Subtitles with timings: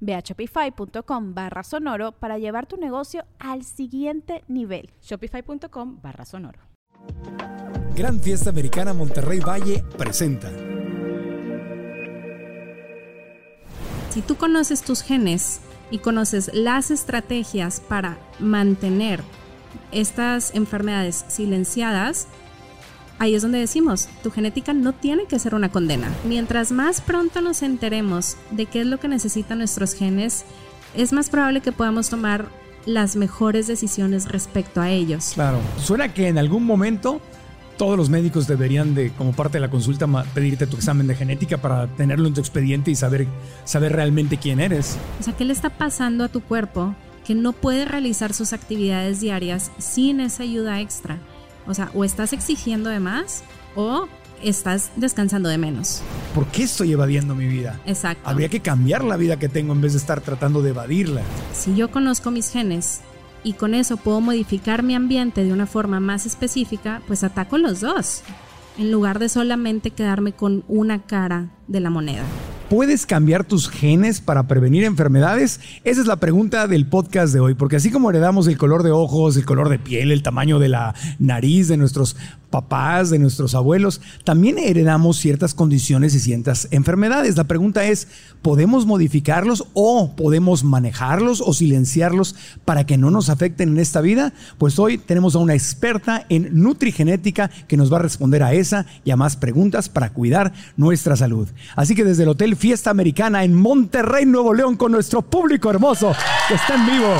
[0.00, 4.90] Ve a shopify.com barra sonoro para llevar tu negocio al siguiente nivel.
[5.02, 6.60] Shopify.com barra sonoro.
[7.94, 10.50] Gran Fiesta Americana Monterrey Valle presenta.
[14.10, 19.20] Si tú conoces tus genes y conoces las estrategias para mantener
[19.92, 22.28] estas enfermedades silenciadas,
[23.18, 26.10] ahí es donde decimos, tu genética no tiene que ser una condena.
[26.24, 30.44] Mientras más pronto nos enteremos de qué es lo que necesitan nuestros genes,
[30.96, 32.48] es más probable que podamos tomar
[32.86, 35.32] las mejores decisiones respecto a ellos.
[35.34, 37.20] Claro, suena que en algún momento
[37.76, 41.58] todos los médicos deberían de, como parte de la consulta, pedirte tu examen de genética
[41.58, 43.26] para tenerlo en tu expediente y saber,
[43.64, 44.98] saber realmente quién eres.
[45.20, 46.94] O sea, ¿qué le está pasando a tu cuerpo
[47.24, 51.18] que no puede realizar sus actividades diarias sin esa ayuda extra?
[51.68, 53.44] O sea, o estás exigiendo de más
[53.76, 54.08] o
[54.42, 56.02] estás descansando de menos.
[56.34, 57.80] ¿Por qué estoy evadiendo mi vida?
[57.86, 58.28] Exacto.
[58.28, 61.22] Habría que cambiar la vida que tengo en vez de estar tratando de evadirla.
[61.52, 63.00] Si yo conozco mis genes
[63.44, 67.80] y con eso puedo modificar mi ambiente de una forma más específica, pues ataco los
[67.80, 68.22] dos,
[68.78, 72.24] en lugar de solamente quedarme con una cara de la moneda.
[72.68, 75.58] ¿Puedes cambiar tus genes para prevenir enfermedades?
[75.84, 78.90] Esa es la pregunta del podcast de hoy, porque así como heredamos el color de
[78.90, 82.16] ojos, el color de piel, el tamaño de la nariz de nuestros
[82.50, 87.36] papás, de nuestros abuelos, también heredamos ciertas condiciones y ciertas enfermedades.
[87.36, 88.08] La pregunta es,
[88.42, 94.32] ¿podemos modificarlos o podemos manejarlos o silenciarlos para que no nos afecten en esta vida?
[94.58, 98.86] Pues hoy tenemos a una experta en nutrigenética que nos va a responder a esa
[99.04, 101.48] y a más preguntas para cuidar nuestra salud.
[101.76, 106.12] Así que desde el Hotel Fiesta Americana en Monterrey, Nuevo León, con nuestro público hermoso
[106.48, 107.14] que está en vivo.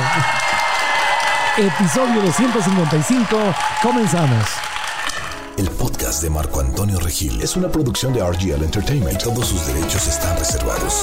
[1.59, 3.37] Episodio 255,
[3.83, 4.78] comenzamos.
[5.59, 10.07] El podcast de Marco Antonio Regil es una producción de RGL Entertainment todos sus derechos
[10.07, 11.03] están reservados.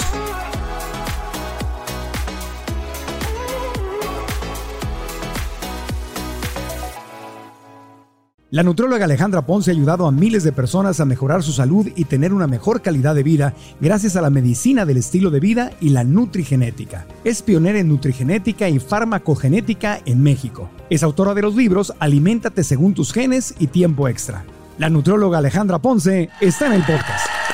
[8.56, 12.06] La nutróloga Alejandra Ponce ha ayudado a miles de personas a mejorar su salud y
[12.06, 15.90] tener una mejor calidad de vida gracias a la medicina del estilo de vida y
[15.90, 17.06] la nutrigenética.
[17.26, 20.70] Es pionera en nutrigenética y farmacogenética en México.
[20.90, 24.46] Es autora de los libros Aliméntate según tus genes y Tiempo Extra.
[24.78, 27.45] La nutróloga Alejandra Ponce está en el podcast.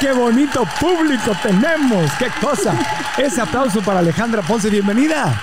[0.00, 2.10] ¡Ah, qué bonito público tenemos!
[2.18, 2.74] ¡Qué cosa!
[3.18, 5.38] Ese aplauso para Alejandra Ponce, bienvenida.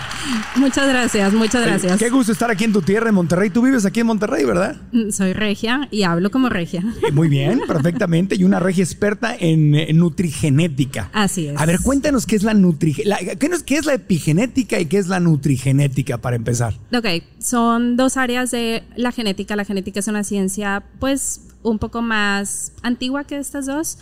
[0.56, 2.00] Muchas gracias, muchas gracias.
[2.00, 3.51] Qué gusto estar aquí en tu tierra, en Monterrey.
[3.51, 4.75] Tú vives aquí en Monterrey, ¿verdad?
[4.91, 6.84] Mm, soy regia y hablo como regia.
[7.07, 8.35] Eh, muy bien, perfectamente.
[8.35, 11.12] Y una regia experta en, nutrigenética.
[11.13, 11.59] Así es.
[11.59, 13.35] A ver, cuéntanos qué es la nutrigenética.
[13.63, 16.74] ¿Qué es la epigenética y qué es la nutrigenética para empezar?
[16.91, 19.56] Ok, son dos áreas de la genética.
[19.56, 24.00] La genética es una ciencia, pues, un poco más antigua que estas dos.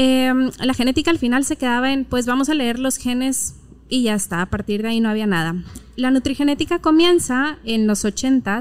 [0.00, 3.56] Em, la genética al final se quedaba en, pues vamos a leer los genes
[3.88, 5.56] y ya está, a partir de ahí no había nada.
[5.96, 8.60] La nutrigenética comienza en los 80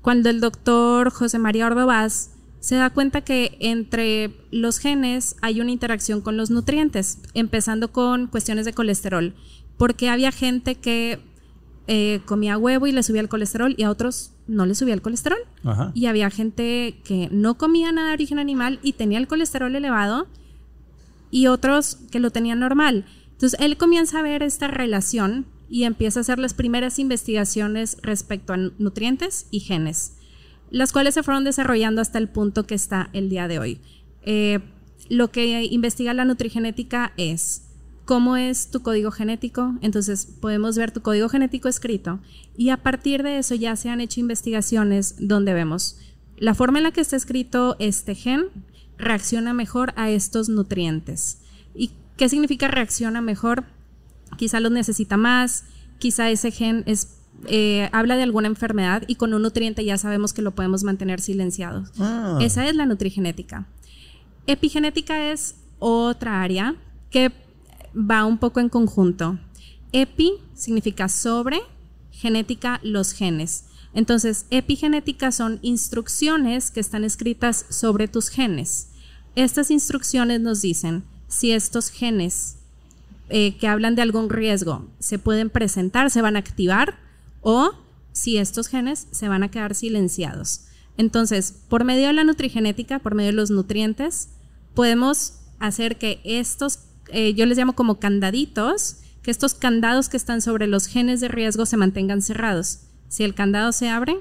[0.00, 2.30] cuando el doctor José María Ordovás
[2.60, 8.28] se da cuenta que entre los genes hay una interacción con los nutrientes, empezando con
[8.28, 9.34] cuestiones de colesterol,
[9.76, 11.18] porque había gente que
[11.88, 15.02] eh, comía huevo y le subía el colesterol y a otros no le subía el
[15.02, 15.40] colesterol.
[15.94, 20.28] Y había gente que no comía nada de origen animal y tenía el colesterol elevado
[21.30, 23.04] y otros que lo tenían normal.
[23.32, 28.52] Entonces él comienza a ver esta relación y empieza a hacer las primeras investigaciones respecto
[28.52, 30.16] a nutrientes y genes,
[30.70, 33.80] las cuales se fueron desarrollando hasta el punto que está el día de hoy.
[34.22, 34.60] Eh,
[35.08, 37.62] lo que investiga la nutrigenética es
[38.04, 42.20] cómo es tu código genético, entonces podemos ver tu código genético escrito
[42.56, 45.98] y a partir de eso ya se han hecho investigaciones donde vemos
[46.38, 48.46] la forma en la que está escrito este gen
[48.98, 51.38] reacciona mejor a estos nutrientes.
[51.74, 53.64] ¿Y ¿Qué significa reacciona mejor?
[54.36, 55.64] Quizá los necesita más,
[55.98, 57.16] quizá ese gen es
[57.48, 61.20] eh, habla de alguna enfermedad y con un nutriente ya sabemos que lo podemos mantener
[61.20, 61.84] silenciado.
[61.98, 62.38] Ah.
[62.40, 63.66] Esa es la nutrigenética.
[64.46, 66.76] Epigenética es otra área
[67.10, 67.32] que
[67.94, 69.38] va un poco en conjunto.
[69.92, 71.58] Epi significa sobre,
[72.10, 73.66] genética los genes.
[73.96, 78.88] Entonces, epigenética son instrucciones que están escritas sobre tus genes.
[79.36, 82.58] Estas instrucciones nos dicen si estos genes
[83.30, 86.98] eh, que hablan de algún riesgo se pueden presentar, se van a activar
[87.40, 87.72] o
[88.12, 90.66] si estos genes se van a quedar silenciados.
[90.98, 94.28] Entonces, por medio de la nutrigenética, por medio de los nutrientes,
[94.74, 100.42] podemos hacer que estos, eh, yo les llamo como candaditos, que estos candados que están
[100.42, 102.80] sobre los genes de riesgo se mantengan cerrados.
[103.08, 104.16] Si el candado se abre,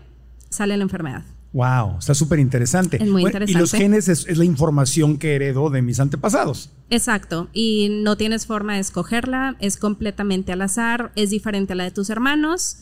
[0.49, 1.23] sale la enfermedad.
[1.53, 2.97] Wow, está súper interesante.
[3.01, 3.77] Es muy Bueno, Y los interesante.
[3.77, 6.69] genes es, es la información que heredo de mis antepasados.
[6.89, 11.85] Exacto, y no tienes forma de escogerla, es completamente al azar, es diferente a la
[11.85, 12.79] de tus hermanos.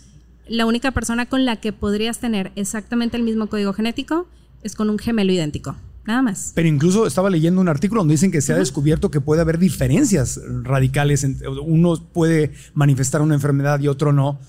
[0.47, 4.27] La única persona con la que podrías tener exactamente el mismo código genético
[4.63, 5.75] es con un gemelo idéntico,
[6.05, 6.51] nada más.
[6.55, 9.59] Pero incluso estaba leyendo un artículo donde dicen que se ha descubierto que puede haber
[9.59, 11.25] diferencias radicales.
[11.63, 14.39] Uno puede manifestar una enfermedad y otro no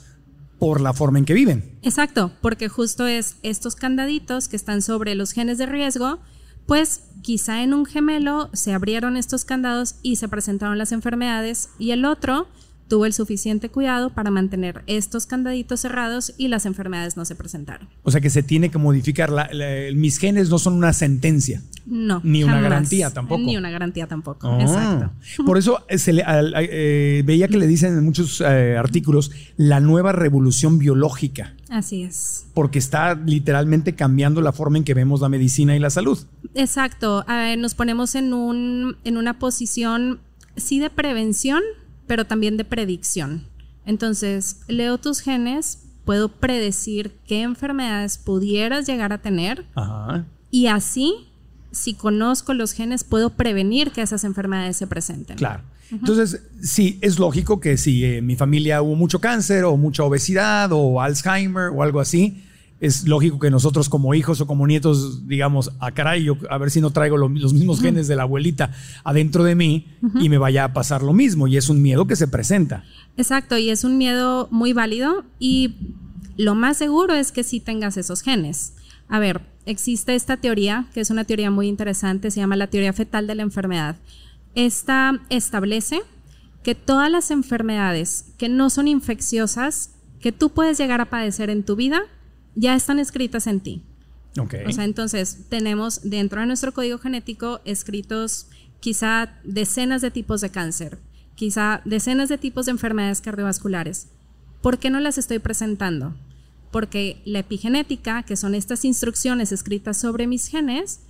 [0.65, 1.79] por la forma en que viven.
[1.83, 6.21] Exacto, porque justo es estos candaditos que están sobre los genes de riesgo,
[6.65, 11.91] pues quizá en un gemelo se abrieron estos candados y se presentaron las enfermedades y
[11.91, 12.49] el otro
[12.89, 17.89] tuvo el suficiente cuidado para mantener estos candaditos cerrados y las enfermedades no se presentaron.
[18.03, 19.31] O sea que se tiene que modificar.
[19.31, 21.63] La- la- mis genes no son una sentencia.
[21.87, 22.21] No.
[22.25, 23.43] Ni una garantía tampoco.
[23.43, 24.49] Ni una garantía tampoco.
[24.49, 24.61] Ah.
[24.63, 25.13] Exacto.
[25.45, 29.31] Por eso eh, se le- al- eh, veía que le dicen en muchos eh, artículos
[29.57, 32.47] la nueva revolución biológica, Así es.
[32.55, 36.19] porque está literalmente cambiando la forma en que vemos la medicina y la salud.
[36.55, 37.25] Exacto.
[37.29, 40.21] Ah, nos ponemos en, un, en una posición,
[40.57, 41.63] sí, de prevención,
[42.07, 43.45] pero también de predicción.
[43.87, 50.25] Entonces, leo tus genes, puedo predecir qué enfermedades pudieras llegar a tener Ajá.
[50.51, 51.29] y así,
[51.73, 55.37] si conozco los genes, puedo prevenir que esas enfermedades se presenten.
[55.37, 55.63] Claro.
[55.91, 60.71] Entonces, sí, es lógico que si en mi familia hubo mucho cáncer o mucha obesidad
[60.73, 62.44] o Alzheimer o algo así,
[62.81, 66.71] es lógico que nosotros como hijos o como nietos digamos, ah, caray, yo a ver
[66.71, 68.73] si no traigo lo- los mismos genes de la abuelita
[69.05, 69.87] adentro de mí
[70.21, 71.47] y me vaya a pasar lo mismo.
[71.49, 72.85] Y es un miedo que se presenta.
[73.17, 75.77] Exacto, y es un miedo muy válido y
[76.37, 78.75] lo más seguro es que sí tengas esos genes.
[79.09, 82.93] A ver, existe esta teoría, que es una teoría muy interesante, se llama la teoría
[82.93, 83.97] fetal de la enfermedad.
[84.55, 86.01] Esta establece
[86.63, 89.91] que todas las enfermedades que no son infecciosas,
[90.21, 92.01] que tú puedes llegar a padecer en tu vida,
[92.55, 93.83] ya están escritas en ti.
[94.39, 94.55] Ok.
[94.67, 98.49] O sea, entonces tenemos dentro de nuestro código genético escritos
[98.81, 100.99] quizá decenas de tipos de cáncer,
[101.37, 104.09] quizá decenas de tipos de enfermedades cardiovasculares.
[104.61, 106.15] ¿Por qué no las estoy presentando?
[106.71, 111.01] Porque la epigenética, que son estas instrucciones escritas sobre mis genes,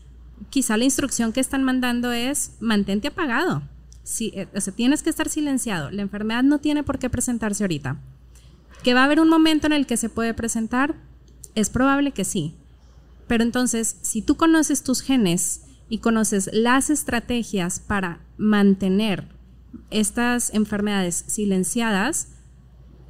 [0.51, 3.63] quizá la instrucción que están mandando es mantente apagado.
[4.03, 5.91] Si, eh, o sea, tienes que estar silenciado.
[5.91, 7.99] La enfermedad no tiene por qué presentarse ahorita.
[8.83, 10.95] ¿Que va a haber un momento en el que se puede presentar?
[11.55, 12.57] Es probable que sí.
[13.27, 19.29] Pero entonces, si tú conoces tus genes y conoces las estrategias para mantener
[19.91, 22.29] estas enfermedades silenciadas,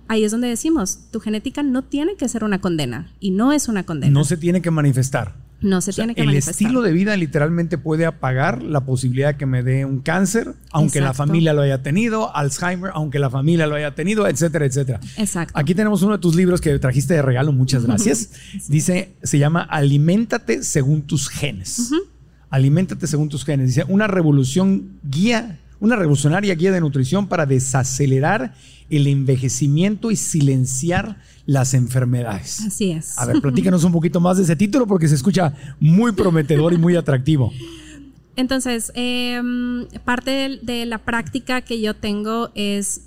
[0.08, 3.69] ahí es donde decimos, tu genética no tiene que ser una condena y no es
[3.69, 4.12] una condena.
[4.12, 5.44] No se tiene que manifestar.
[5.65, 6.53] No se O sea, tiene que el manifestar.
[6.53, 11.01] estilo de vida literalmente puede apagar la posibilidad de que me dé un cáncer, aunque
[11.01, 15.01] la familia lo haya tenido, Alzheimer, aunque la familia lo haya tenido, etcétera, etcétera.
[15.17, 15.59] Exacto.
[15.59, 18.31] Aquí tenemos uno de tus libros que trajiste de regalo, muchas gracias.
[18.69, 21.91] Dice, se llama Aliméntate según tus genes.
[22.51, 23.69] Aliméntate según tus genes.
[23.69, 28.53] Dice, una revolución guía, una revolucionaria guía de nutrición para desacelerar
[28.91, 32.60] el envejecimiento y silenciar las enfermedades.
[32.67, 33.19] Así es.
[33.19, 36.79] A ver, platícanos un poquito más de ese título porque se escucha muy prometedor y
[36.79, 37.53] muy atractivo.
[38.36, 43.03] Entonces, em, parte de, de la práctica que yo tengo es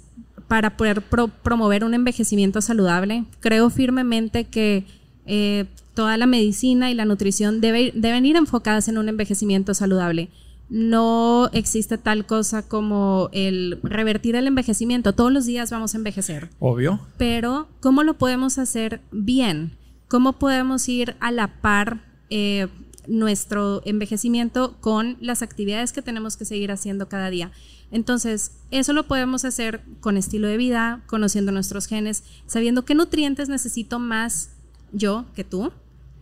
[0.48, 3.25] para poder pro- promover un envejecimiento saludable.
[3.41, 4.86] Creo firmemente que
[5.25, 10.29] eh, toda la medicina y la nutrición debe- deben ir enfocadas en un envejecimiento saludable.
[10.70, 15.14] No existe tal cosa como el revertir el envejecimiento.
[15.14, 17.00] Todos los días vamos a envejecer Obvio.
[17.18, 19.78] pero ¿cómo lo podemos hacer bien?
[20.08, 22.68] ¿Cómo podemos ir a la par eh,
[23.08, 27.52] nuestro envejecimiento con las actividades que tenemos que seguir haciendo cada día?
[27.90, 33.48] Entonces, eso lo podemos hacer con estilo de vida, conociendo nuestros genes, sabiendo qué nutrientes
[33.48, 34.52] necesito más
[34.92, 35.72] yo que tú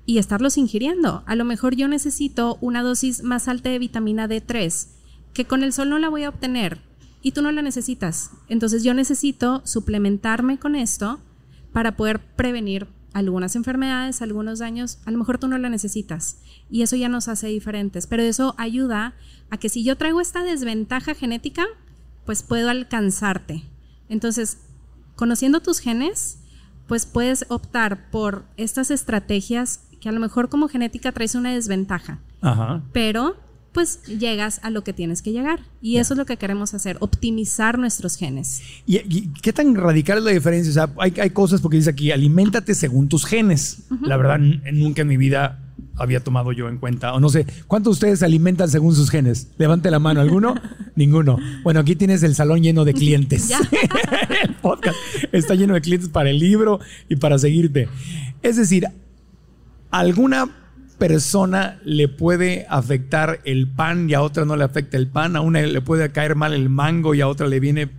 [0.05, 1.23] y estarlos ingiriendo.
[1.25, 4.87] A lo mejor yo necesito una dosis más alta de vitamina D3,
[5.33, 6.81] que con el sol no la voy a obtener
[7.21, 8.31] y tú no la necesitas.
[8.47, 11.19] Entonces yo necesito suplementarme con esto
[11.73, 16.37] para poder prevenir algunas enfermedades, algunos daños, a lo mejor tú no lo necesitas
[16.69, 19.15] y eso ya nos hace diferentes, pero eso ayuda
[19.49, 21.65] a que si yo traigo esta desventaja genética,
[22.25, 23.63] pues puedo alcanzarte.
[24.09, 24.57] Entonces,
[25.15, 26.39] conociendo tus genes,
[26.87, 32.19] pues puedes optar por estas estrategias que a lo mejor como genética traes una desventaja,
[32.39, 32.83] Ajá.
[32.93, 33.37] pero
[33.71, 35.61] pues llegas a lo que tienes que llegar.
[35.81, 38.61] Y eso es lo que queremos hacer, optimizar nuestros genes.
[38.85, 40.69] ¿Y, y qué tan radical es la diferencia?
[40.69, 43.79] O sea, hay, hay cosas porque dice aquí, aliméntate según tus genes.
[44.03, 45.59] La verdad, nunca en mi vida
[45.97, 49.09] había tomado yo en cuenta, o no sé, ¿cuántos de ustedes se alimentan según sus
[49.09, 49.47] genes?
[49.57, 50.53] Levante la mano, ¿alguno?
[50.95, 51.39] Ninguno.
[51.63, 53.49] Bueno, aquí tienes el salón lleno de clientes.
[54.43, 54.97] El podcast
[55.31, 57.89] está lleno de clientes para el libro y para seguirte.
[58.43, 58.85] Es decir,
[59.99, 60.49] alguna
[60.97, 65.41] persona le puede afectar el pan y a otra no le afecta el pan, a
[65.41, 67.89] una le puede caer mal el mango y a otra le viene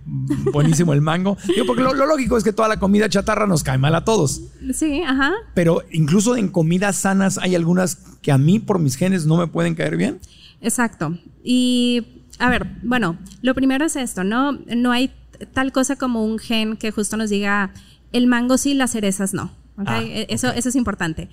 [0.51, 1.37] buenísimo el mango.
[1.47, 4.03] Digo, porque lo, lo lógico es que toda la comida chatarra nos cae mal a
[4.03, 4.41] todos.
[4.73, 5.31] Sí, ajá.
[5.53, 9.47] Pero incluso en comidas sanas hay algunas que a mí por mis genes no me
[9.47, 10.19] pueden caer bien.
[10.61, 11.17] Exacto.
[11.43, 14.53] Y a ver, bueno, lo primero es esto, ¿no?
[14.75, 15.11] No hay
[15.53, 17.71] tal cosa como un gen que justo nos diga
[18.11, 19.51] el mango sí, las cerezas no.
[19.77, 19.85] ¿ok?
[19.87, 21.29] Ah, E- eso, eso es importante.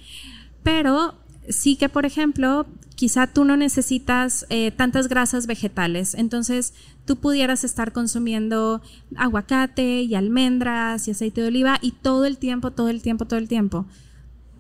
[0.64, 1.14] Pero
[1.48, 2.66] sí que, por ejemplo,
[2.96, 8.80] quizá tú no necesitas eh, tantas grasas vegetales, entonces tú pudieras estar consumiendo
[9.16, 13.38] aguacate y almendras y aceite de oliva y todo el tiempo, todo el tiempo, todo
[13.38, 13.86] el tiempo.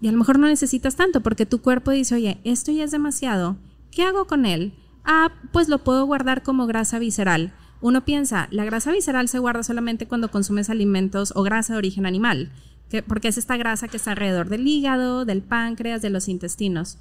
[0.00, 2.90] Y a lo mejor no necesitas tanto porque tu cuerpo dice, oye, esto ya es
[2.90, 3.56] demasiado.
[3.90, 4.74] ¿Qué hago con él?
[5.04, 7.54] Ah, pues lo puedo guardar como grasa visceral.
[7.80, 12.06] Uno piensa, la grasa visceral se guarda solamente cuando consumes alimentos o grasa de origen
[12.06, 12.50] animal,
[12.94, 16.98] que- porque es esta grasa que está alrededor del hígado, del páncreas, de los intestinos.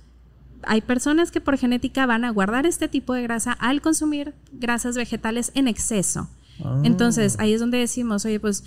[0.63, 4.95] Hay personas que por genética van a guardar este tipo de grasa al consumir grasas
[4.95, 6.29] vegetales en exceso.
[6.83, 8.63] Entonces, ahí es donde decimos, oye, pues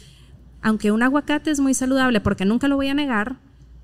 [0.63, 3.37] aunque un aguacate es muy saludable, porque nunca lo voy a negar,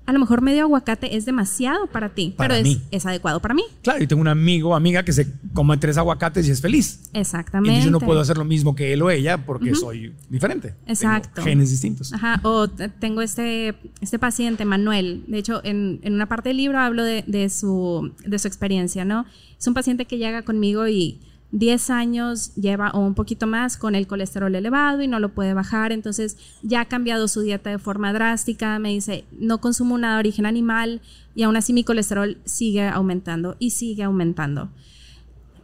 [0.05, 3.53] a lo mejor medio aguacate es demasiado para ti, Para pero es, es adecuado para
[3.53, 3.63] mí.
[3.81, 7.09] Claro, yo tengo un amigo o amiga que se come tres aguacates y es feliz.
[7.13, 7.69] Y Exactamente.
[7.69, 10.69] entonces yo no puedo hacer lo mismo que él o ella porque soy diferente.
[10.69, 11.41] Tengo Exacto.
[11.41, 12.11] genes distintos.
[12.11, 15.23] Ajá, o tengo este, este paciente, Manuel.
[15.27, 19.05] De hecho, en, en una parte del libro hablo de, de su, de su experiencia,
[19.05, 19.25] ¿no?
[19.57, 21.21] Es un paciente que llega conmigo y
[21.53, 25.53] 10 años lleva o un poquito más con el colesterol elevado y no lo puede
[25.53, 25.91] bajar.
[25.91, 28.77] Entonces, ya ha cambiado su dieta de forma drástica.
[28.79, 31.01] Me dice, no consumo nada de origen animal
[31.33, 34.69] y aún así mi colesterol sigue aumentando y sigue aumentando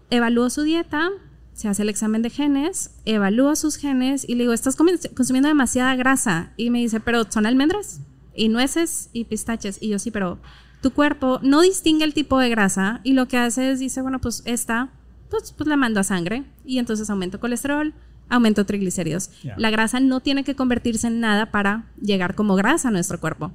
[0.09, 1.09] evalúo su dieta,
[1.53, 5.95] se hace el examen de genes, evalúo sus genes y le digo, estás consumiendo demasiada
[5.95, 6.53] grasa.
[6.57, 8.01] Y me dice, pero son almendras
[8.33, 9.77] y nueces y pistaches.
[9.81, 10.39] Y yo sí, pero
[10.81, 14.19] tu cuerpo no distingue el tipo de grasa y lo que hace es, dice, bueno,
[14.19, 14.89] pues esta,
[15.29, 17.93] pues, pues la mando a sangre y entonces aumento colesterol,
[18.29, 19.31] aumento triglicéridos.
[19.57, 23.51] La grasa no tiene que convertirse en nada para llegar como grasa a nuestro cuerpo.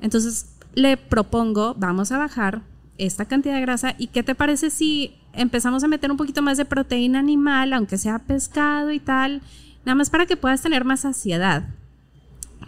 [0.00, 2.62] Entonces le propongo, vamos a bajar
[2.98, 6.56] esta cantidad de grasa y qué te parece si empezamos a meter un poquito más
[6.56, 9.42] de proteína animal, aunque sea pescado y tal,
[9.84, 11.64] nada más para que puedas tener más saciedad.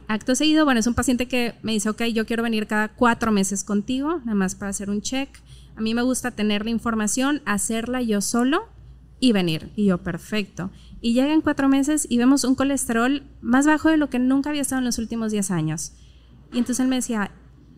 [0.07, 3.33] Acto seguido, bueno, es un paciente que me dice, ok, yo quiero venir cada cuatro
[3.33, 5.29] meses contigo, nada más para hacer un check.
[5.77, 8.65] A mí me gusta tener la información, hacerla yo solo
[9.21, 9.71] y venir.
[9.77, 10.71] Y yo, perfecto.
[11.01, 14.63] Y llegan cuatro meses y vemos un colesterol más bajo de lo que nunca había
[14.63, 15.93] estado en los últimos 10 años.
[16.53, 17.31] Y entonces él me decía,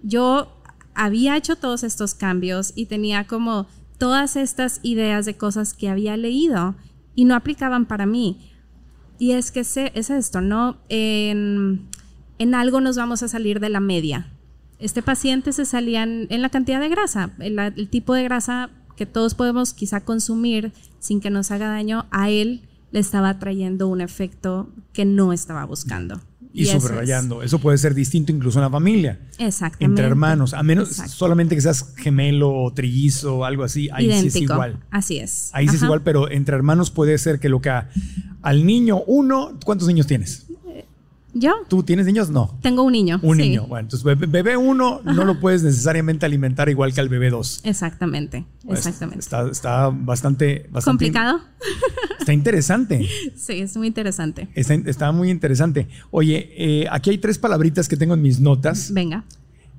[0.03, 0.53] yo
[0.95, 3.67] había hecho todos estos cambios y tenía como
[3.99, 6.75] todas estas ideas de cosas que había leído
[7.15, 8.53] y no aplicaban para mí.
[9.19, 9.77] Y es que es
[10.11, 10.77] esto, ¿no?
[10.89, 11.89] En,
[12.39, 14.31] en algo nos vamos a salir de la media.
[14.79, 19.07] Este paciente se salía en, la cantidad de grasa, el, el tipo de grasa que
[19.07, 24.01] todos podemos quizá consumir sin que nos haga daño, a él le estaba trayendo un
[24.01, 26.21] efecto que no estaba buscando.
[26.53, 29.21] Y, eso es- subrayando, eso puede ser distinto incluso en la familia.
[29.39, 29.85] Exactamente.
[29.85, 31.13] Entre hermanos, a menos Exacto.
[31.13, 34.79] solamente que seas gemelo o trillizo o algo así, ahí sí es igual.
[34.91, 35.51] Así es.
[35.53, 37.91] Ahí sí es igual, pero entre hermanos puede ser que lo que a-
[38.41, 40.47] al niño uno, ¿cuántos niños tienes?
[41.39, 42.31] Yo ¿Tú tienes niños?
[42.31, 42.59] No.
[42.63, 43.21] tengo un niño.
[43.23, 43.43] Un sí.
[43.43, 43.67] niño.
[43.67, 47.61] Bueno, entonces bebé, bebé uno no lo puedes necesariamente alimentar igual que al bebé dos.
[47.63, 48.47] Exactamente.
[48.65, 49.21] Pues, Exactamente.
[49.21, 51.41] Está, está bastante, bastante ¿Complicado?
[52.19, 53.07] Está interesante.
[53.37, 54.49] Sí, es muy interesante.
[54.55, 55.89] Está, está muy interesante.
[56.11, 58.93] Oye, eh, aquí hay tres palabritas que tengo en mis notas.
[58.93, 59.25] Venga.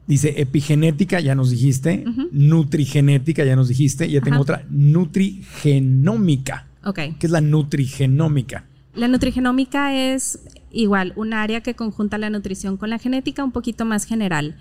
[0.06, 2.06] Dice epigenética, ya nos dijiste.
[2.32, 4.08] Nutrigenética, ya nos dijiste.
[4.08, 4.42] Y ya tengo Ajá.
[4.44, 6.68] otra, nutrigenómica.
[6.86, 7.00] Ok.
[7.20, 8.66] ¿Qué es la nutrigenómica?
[8.96, 10.40] La nutrigenómica es
[10.78, 14.58] igual un área que conjunta la nutrición con la genética un poquito más general.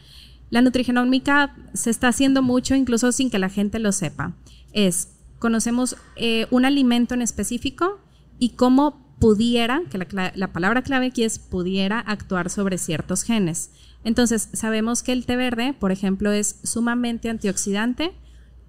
[0.49, 4.35] La nutrigenómica se está haciendo mucho incluso sin que la gente lo sepa.
[4.73, 5.09] Es,
[5.39, 8.01] conocemos eh, un alimento en específico
[8.39, 13.71] y cómo pudiera, que la, la, palabra clave aquí es pudiera actuar sobre ciertos genes.
[14.05, 18.13] Entonces, sabemos que el té verde, por ejemplo, es sumamente antioxidante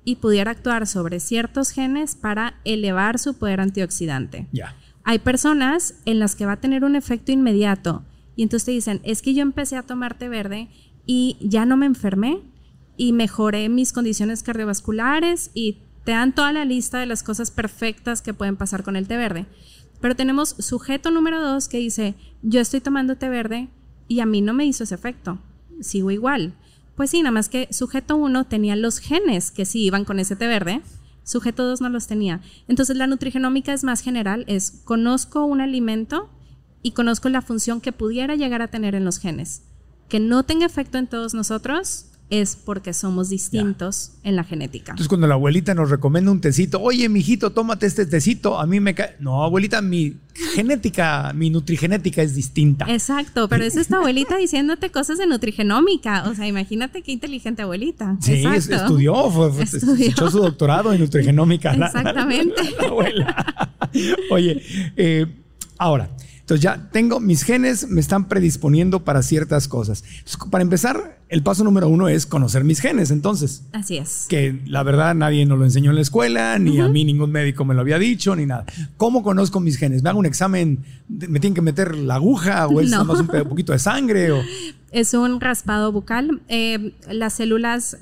[0.04, 4.48] y pudiera actuar sobre ciertos genes para elevar su poder antioxidante.
[4.52, 4.74] Ya.
[5.10, 8.04] Hay personas en las que va a tener un efecto inmediato
[8.36, 10.68] y entonces te dicen, es que yo empecé a tomar té verde
[11.06, 12.42] y ya no me enfermé
[12.98, 18.22] y mejoré mis condiciones cardiovasculares y te dan toda la lista de las cosas perfectas
[18.22, 19.46] que pueden pasar con el té verde.
[20.02, 23.70] Pero tenemos sujeto número dos que dice, yo estoy tomando té verde
[24.10, 25.40] y a mí no me hizo ese efecto,
[25.80, 26.54] sigo igual.
[26.96, 30.36] Pues sí, nada más que sujeto uno tenía los genes que sí iban con ese
[30.36, 30.82] té verde,
[31.28, 32.42] sujeto dos no los tenía.
[32.68, 36.30] Entonces la nutrigenómica es más general, es conozco un alimento
[36.82, 39.64] y conozco la función que pudiera llegar a tener en los genes.
[40.08, 44.92] Que no tenga efecto en todos nosotros, es porque somos distintos en la genética.
[44.92, 48.82] Entonces, cuando la abuelita nos recomienda un tecito, oye, mijito, tómate este tecito, a mí
[48.82, 49.16] me cae.
[49.20, 50.18] No, abuelita, mi
[50.54, 52.86] genética, mi nutrigenética es distinta.
[52.90, 56.28] Exacto, pero es esta abuelita diciéndote cosas de nutrigenómica.
[56.30, 58.18] O sea, imagínate qué inteligente abuelita.
[58.20, 59.52] Sí, estudió, fue,
[60.00, 61.74] echó su doctorado en nutrigenómica.
[61.76, 62.62] Exactamente.
[62.86, 63.74] abuela.
[64.32, 64.62] Oye,
[64.98, 65.26] eh,
[65.78, 66.10] ahora.
[66.48, 70.06] Entonces ya tengo, mis genes me están predisponiendo para ciertas cosas.
[70.50, 73.64] para empezar, el paso número uno es conocer mis genes, entonces.
[73.74, 74.28] Así es.
[74.30, 77.66] Que la verdad nadie nos lo enseñó en la escuela, ni a mí ningún médico
[77.66, 78.64] me lo había dicho, ni nada.
[78.96, 80.04] ¿Cómo conozco mis genes?
[80.04, 80.86] ¿Me hago un examen?
[81.10, 84.32] ¿Me tienen que meter la aguja o es más un poquito de sangre?
[84.32, 84.42] O?
[84.94, 86.42] Es un raspado bucal.
[86.48, 87.98] Eh, las células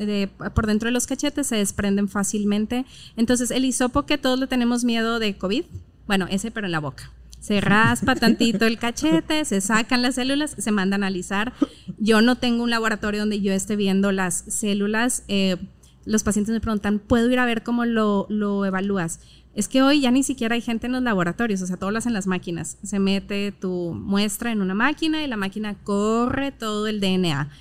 [0.53, 2.85] por dentro de los cachetes se desprenden fácilmente.
[3.17, 5.65] Entonces, el hisopo que todos le tenemos miedo de COVID,
[6.05, 7.11] bueno, ese pero en la boca
[7.45, 11.53] se raspa tantito el cachete, se sacan las células, se manda a analizar.
[11.99, 15.23] Yo no tengo un laboratorio donde yo esté viendo las células.
[15.27, 15.57] Eh,
[16.05, 19.19] los pacientes me preguntan, ¿puedo ir a ver cómo lo, lo, evalúas?
[19.53, 21.99] Es que hoy ya ni siquiera hay gente en los laboratorios, o sea, todo lo
[21.99, 22.79] hacen las máquinas.
[22.81, 27.51] Se mete tu muestra en una máquina y la máquina corre todo el DNA.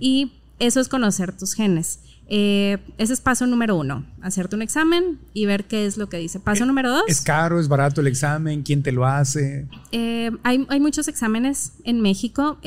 [0.00, 2.00] Y eso es conocer tus genes.
[2.32, 6.16] Eh, ese es paso número uno, hacerte un examen y ver qué es lo que
[6.16, 6.38] dice.
[6.38, 7.02] Paso eh, número dos.
[7.08, 8.62] ¿Es caro, es barato el examen?
[8.62, 9.66] ¿Quién te lo hace?
[9.90, 12.58] Eh, hay, hay, muchos exámenes en México.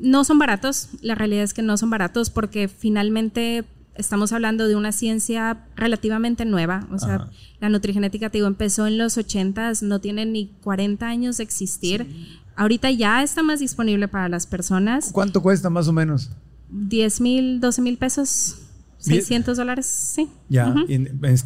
[0.00, 3.64] no son baratos, la realidad es que no son baratos porque finalmente
[3.96, 6.86] estamos hablando de una ciencia relativamente nueva.
[6.92, 7.28] O sea,
[7.60, 12.06] la nutrigenética, te digo, empezó en los 80, no tiene ni 40 años de existir.
[12.54, 15.10] Ahorita ya está más disponible para las personas.
[15.12, 16.30] ¿Cuánto cuesta más o menos?
[16.70, 18.56] 10 mil, 12 mil pesos.
[19.00, 20.28] 600 dólares, sí.
[20.48, 20.74] Ya,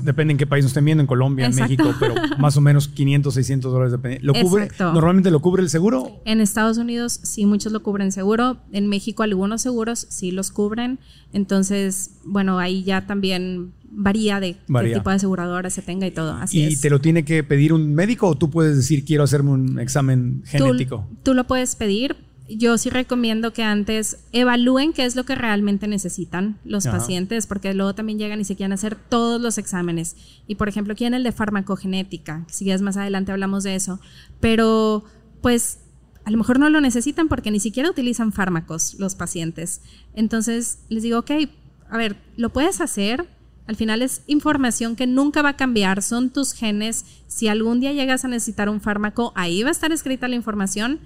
[0.00, 2.88] depende en qué país nos estén viendo, en Colombia, en México, pero más o menos
[2.88, 4.20] 500, 600 dólares depende.
[4.22, 4.70] ¿Lo cubre?
[4.78, 6.22] ¿Normalmente lo cubre el seguro?
[6.24, 8.56] En Estados Unidos sí, muchos lo cubren seguro.
[8.72, 10.98] En México algunos seguros sí los cubren.
[11.34, 16.32] Entonces, bueno, ahí ya también varía de qué tipo de aseguradora se tenga y todo.
[16.32, 19.50] Así ¿Y te lo tiene que pedir un médico o tú puedes decir quiero hacerme
[19.50, 21.06] un examen genético?
[21.22, 22.16] tú lo puedes pedir,
[22.56, 27.74] yo sí recomiendo que antes evalúen qué es lo que realmente necesitan los pacientes, porque
[27.74, 30.16] luego también llegan y se quieren hacer todos los exámenes.
[30.46, 33.74] Y por ejemplo, aquí en el de farmacogenética, si ya es más adelante hablamos de
[33.74, 34.00] eso,
[34.40, 35.04] pero
[35.40, 35.78] pues
[36.24, 39.80] a lo mejor no lo necesitan porque ni siquiera utilizan fármacos los pacientes.
[40.14, 41.30] Entonces les digo, ok,
[41.90, 43.26] a ver, lo puedes hacer.
[43.66, 47.04] Al final es información que nunca va a cambiar, son tus genes.
[47.26, 51.00] Si algún día llegas a necesitar un fármaco, ahí va a estar escrita la información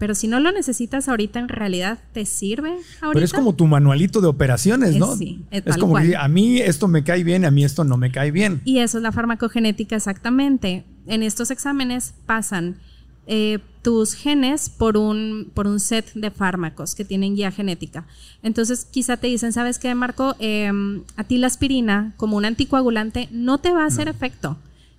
[0.00, 3.12] pero si no lo necesitas ahorita, en realidad te sirve ahorita.
[3.12, 5.14] Pero es como tu manualito de operaciones, ¿no?
[5.14, 7.98] sí, es, es como que a mí esto me cae bien, a mí esto no
[7.98, 8.62] me cae bien.
[8.64, 10.86] Y eso es la farmacogenética exactamente.
[11.06, 12.78] En estos exámenes pasan
[13.26, 18.06] eh, tus genes por un, por un set de fármacos que tienen guía genética.
[18.42, 20.34] Entonces, quizá te dicen, ¿sabes qué, Marco?
[20.38, 24.56] Em, a ti la aspirina, como un anticoagulante, no te va a hacer efecto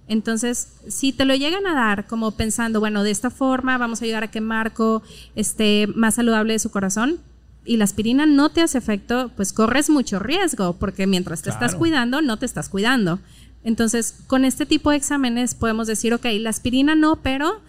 [0.07, 4.05] entonces, si te lo llegan a dar como pensando, bueno, de esta forma vamos a
[4.05, 5.03] ayudar a que Marco
[5.35, 7.19] esté más saludable de su corazón
[7.63, 11.75] y la aspirina no te hace efecto, pues corres mucho riesgo porque mientras te estás
[11.75, 13.19] cuidando, no te estás cuidando.
[13.63, 17.61] Entonces, con este tipo de exámenes podemos decir, ok, la aspirina no, pero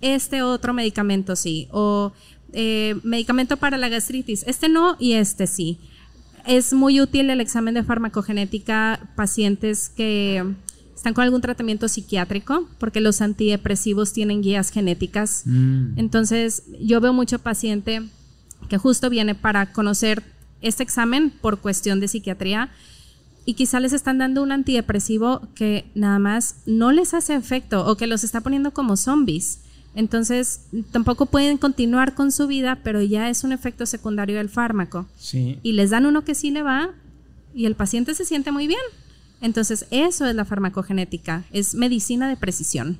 [0.00, 1.68] este otro medicamento sí.
[1.72, 2.12] O
[2.52, 5.78] eh, medicamento para la gastritis, este no y este sí.
[6.46, 10.54] Es muy útil el examen de farmacogenética pacientes que
[11.00, 15.44] están con algún tratamiento psiquiátrico, porque los antidepresivos tienen guías genéticas.
[15.46, 15.98] Mm.
[15.98, 18.02] Entonces, yo veo mucho paciente
[18.68, 20.22] que justo viene para conocer
[20.60, 22.68] este examen por cuestión de psiquiatría
[23.46, 27.96] y quizá les están dando un antidepresivo que nada más no les hace efecto o
[27.96, 29.60] que los está poniendo como zombies.
[29.94, 35.08] Entonces, tampoco pueden continuar con su vida, pero ya es un efecto secundario del fármaco.
[35.32, 36.90] Y les dan uno que sí le va
[37.54, 38.80] y el paciente se siente muy bien.
[39.40, 42.98] Entonces, eso es la farmacogenética, es medicina de precisión.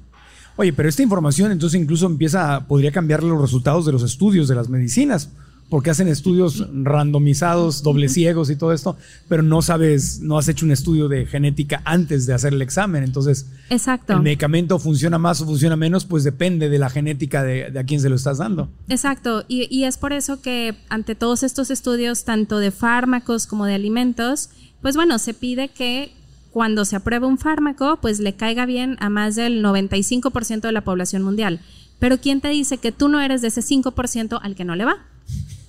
[0.56, 4.54] Oye, pero esta información entonces incluso empieza, podría cambiar los resultados de los estudios de
[4.54, 5.30] las medicinas
[5.70, 8.96] porque hacen estudios randomizados, doble ciegos y todo esto,
[9.28, 13.04] pero no sabes, no has hecho un estudio de genética antes de hacer el examen.
[13.04, 14.14] Entonces, Exacto.
[14.14, 18.00] el medicamento funciona más o funciona menos, pues depende de la genética de, a quién
[18.00, 18.68] se lo estás dando.
[18.88, 23.64] Exacto, y, y es por eso que ante todos estos estudios, tanto de fármacos como
[23.64, 24.50] de alimentos,
[24.82, 26.12] pues bueno, se pide que
[26.50, 30.82] cuando se apruebe un fármaco, pues le caiga bien a más del 95% de la
[30.82, 31.60] población mundial.
[31.98, 34.84] Pero ¿quién te dice que tú no eres de ese 5% al que no le
[34.84, 34.96] va?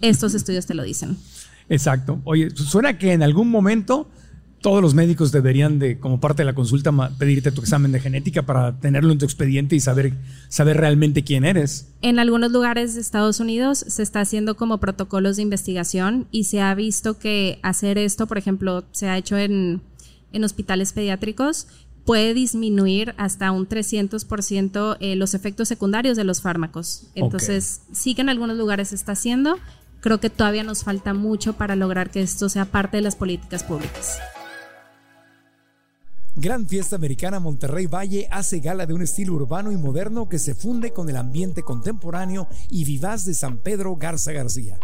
[0.01, 1.17] Estos estudios te lo dicen.
[1.69, 2.19] Exacto.
[2.23, 4.07] Oye, suena que en algún momento
[4.61, 8.43] todos los médicos deberían de, como parte de la consulta, pedirte tu examen de genética
[8.43, 10.13] para tenerlo en tu expediente y saber,
[10.49, 11.87] saber realmente quién eres.
[12.01, 16.61] En algunos lugares de Estados Unidos se está haciendo como protocolos de investigación y se
[16.61, 19.81] ha visto que hacer esto, por ejemplo, se ha hecho en,
[20.33, 21.67] en hospitales pediátricos,
[22.05, 27.07] puede disminuir hasta un 300% eh, los efectos secundarios de los fármacos.
[27.15, 27.95] Entonces, okay.
[27.95, 29.57] sí que en algunos lugares se está haciendo,
[29.99, 33.63] creo que todavía nos falta mucho para lograr que esto sea parte de las políticas
[33.63, 34.19] públicas.
[36.35, 40.55] Gran Fiesta Americana Monterrey Valle hace gala de un estilo urbano y moderno que se
[40.55, 44.79] funde con el ambiente contemporáneo y vivaz de San Pedro Garza García.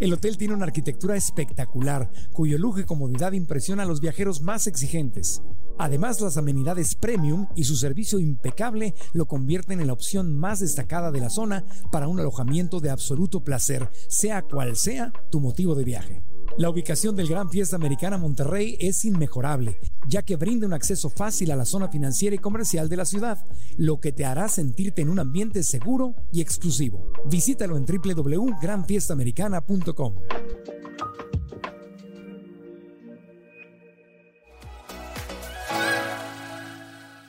[0.00, 4.66] El hotel tiene una arquitectura espectacular, cuyo lujo y comodidad impresiona a los viajeros más
[4.66, 5.42] exigentes.
[5.78, 11.10] Además, las amenidades premium y su servicio impecable lo convierten en la opción más destacada
[11.10, 15.84] de la zona para un alojamiento de absoluto placer, sea cual sea tu motivo de
[15.84, 16.22] viaje.
[16.56, 21.50] La ubicación del Gran Fiesta Americana Monterrey es inmejorable, ya que brinda un acceso fácil
[21.50, 23.44] a la zona financiera y comercial de la ciudad,
[23.76, 27.10] lo que te hará sentirte en un ambiente seguro y exclusivo.
[27.28, 30.14] Visítalo en www.granfiestamericana.com.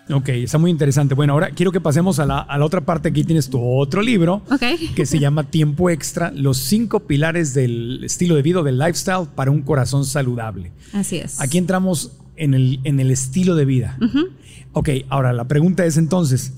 [0.09, 1.15] Ok, está muy interesante.
[1.15, 3.09] Bueno, ahora quiero que pasemos a la, a la, otra parte.
[3.09, 4.77] Aquí tienes tu otro libro okay.
[4.95, 9.49] que se llama Tiempo Extra, los cinco pilares del estilo de vida, del lifestyle para
[9.49, 10.71] un corazón saludable.
[10.93, 11.41] Así es.
[11.41, 13.97] Aquí entramos en el, en el estilo de vida.
[13.99, 14.29] Uh -huh.
[14.73, 16.53] Ok, ahora la pregunta es entonces,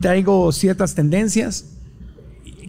[0.00, 1.76] traigo ciertas tendencias,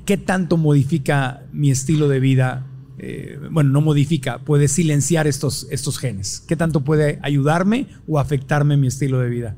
[0.06, 2.68] ¿qué tanto modifica mi estilo de vida?
[2.98, 6.44] Eh, bueno, no modifica, puede silenciar estos, estos genes.
[6.48, 9.56] ¿Qué tanto puede ayudarme o afectarme mi estilo de vida?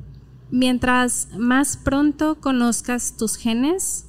[0.50, 4.06] Mientras más pronto conozcas tus genes,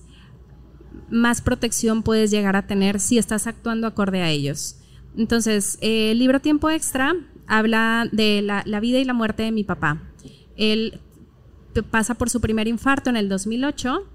[1.11, 4.77] más protección puedes llegar a tener si estás actuando acorde a ellos.
[5.17, 7.15] Entonces, el libro Tiempo Extra
[7.47, 10.03] habla de la, la, vida y la muerte de mi papá.
[10.57, 11.01] Él
[11.91, 14.07] pasa por su primer infarto en el 2008,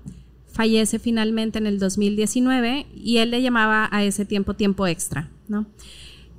[0.47, 5.29] fallece finalmente en el 2019 y él le llamaba a ese tiempo tiempo extra.
[5.47, 5.65] ¿no?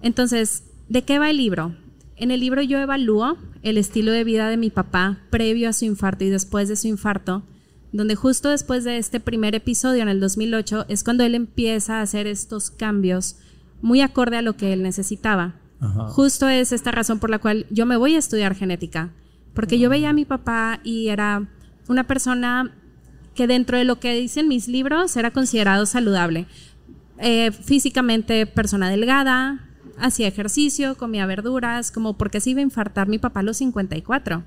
[0.02, 1.74] Entonces, ¿de qué va el libro?
[2.16, 5.85] En el libro yo evalúo el estilo de vida de mi papá previo a su
[5.85, 7.42] infarto y después de su infarto,
[7.92, 12.03] donde justo después de este primer episodio en el 2008 es cuando él empieza a
[12.03, 13.37] hacer estos cambios
[13.83, 15.57] muy acorde a lo que él necesitaba.
[15.81, 16.09] Ajá.
[16.09, 19.11] Justo es esta razón por la cual yo me voy a estudiar genética,
[19.53, 21.48] porque yo veía a mi papá y era
[21.88, 22.72] una persona
[23.35, 26.46] que dentro de lo que dicen mis libros era considerado saludable.
[27.18, 33.18] Eh, físicamente persona delgada, hacía ejercicio, comía verduras, como porque se iba a infartar mi
[33.18, 34.44] papá a los 54.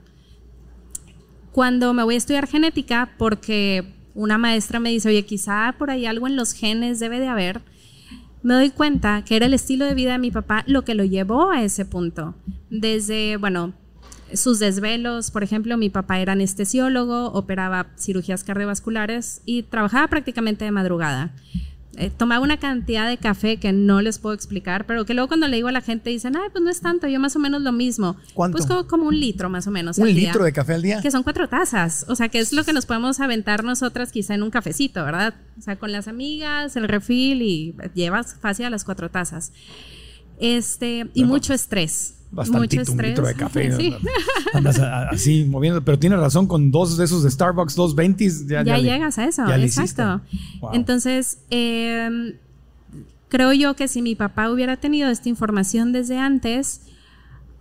[1.51, 6.05] Cuando me voy a estudiar genética, porque una maestra me dice, oye, quizá por ahí
[6.05, 7.61] algo en los genes debe de haber,
[8.43, 11.03] me doy cuenta que era el estilo de vida de mi papá lo que lo
[11.03, 12.35] llevó a ese punto.
[12.69, 13.73] Desde, bueno,
[14.33, 20.71] sus desvelos, por ejemplo, mi papá era anestesiólogo, operaba cirugías cardiovasculares y trabajaba prácticamente de
[20.71, 21.33] madrugada.
[21.99, 25.47] Eh, tomaba una cantidad de café que no les puedo explicar, pero que luego cuando
[25.47, 27.63] le digo a la gente dicen, ay, pues no es tanto, yo más o menos
[27.63, 28.17] lo mismo.
[28.35, 28.57] ¿Cuánto?
[28.57, 29.97] Pues como, como un litro más o menos.
[29.97, 31.01] ¿Un al litro día, de café al día?
[31.01, 34.35] Que son cuatro tazas, o sea, que es lo que nos podemos aventar nosotras quizá
[34.35, 35.33] en un cafecito, ¿verdad?
[35.57, 39.51] O sea, con las amigas, el refil y llevas fácil a las cuatro tazas.
[40.39, 42.16] Este, y mucho estrés.
[42.31, 43.71] Mucho un litro de café.
[43.77, 43.95] Sí.
[44.53, 48.29] Andas a- así moviendo, pero tienes razón, con dos de esos de Starbucks, dos 20
[48.47, 50.21] ya, ya, le- llegas a eso, ya exacto.
[50.61, 50.71] Wow.
[50.73, 52.35] Entonces, eh,
[53.29, 56.81] creo yo que si mi papá hubiera tenido esta información desde antes,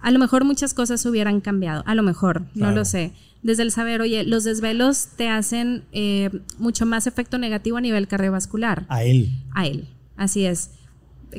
[0.00, 3.12] a lo mejor muchas cosas hubieran cambiado, a lo mejor, no lo sé.
[3.42, 8.09] Desde el saber, oye, los desvelos te hacen eh, mucho más efecto negativo a nivel
[8.09, 9.31] cardiovascular a él.
[9.55, 9.88] a él.
[10.16, 10.70] Así es.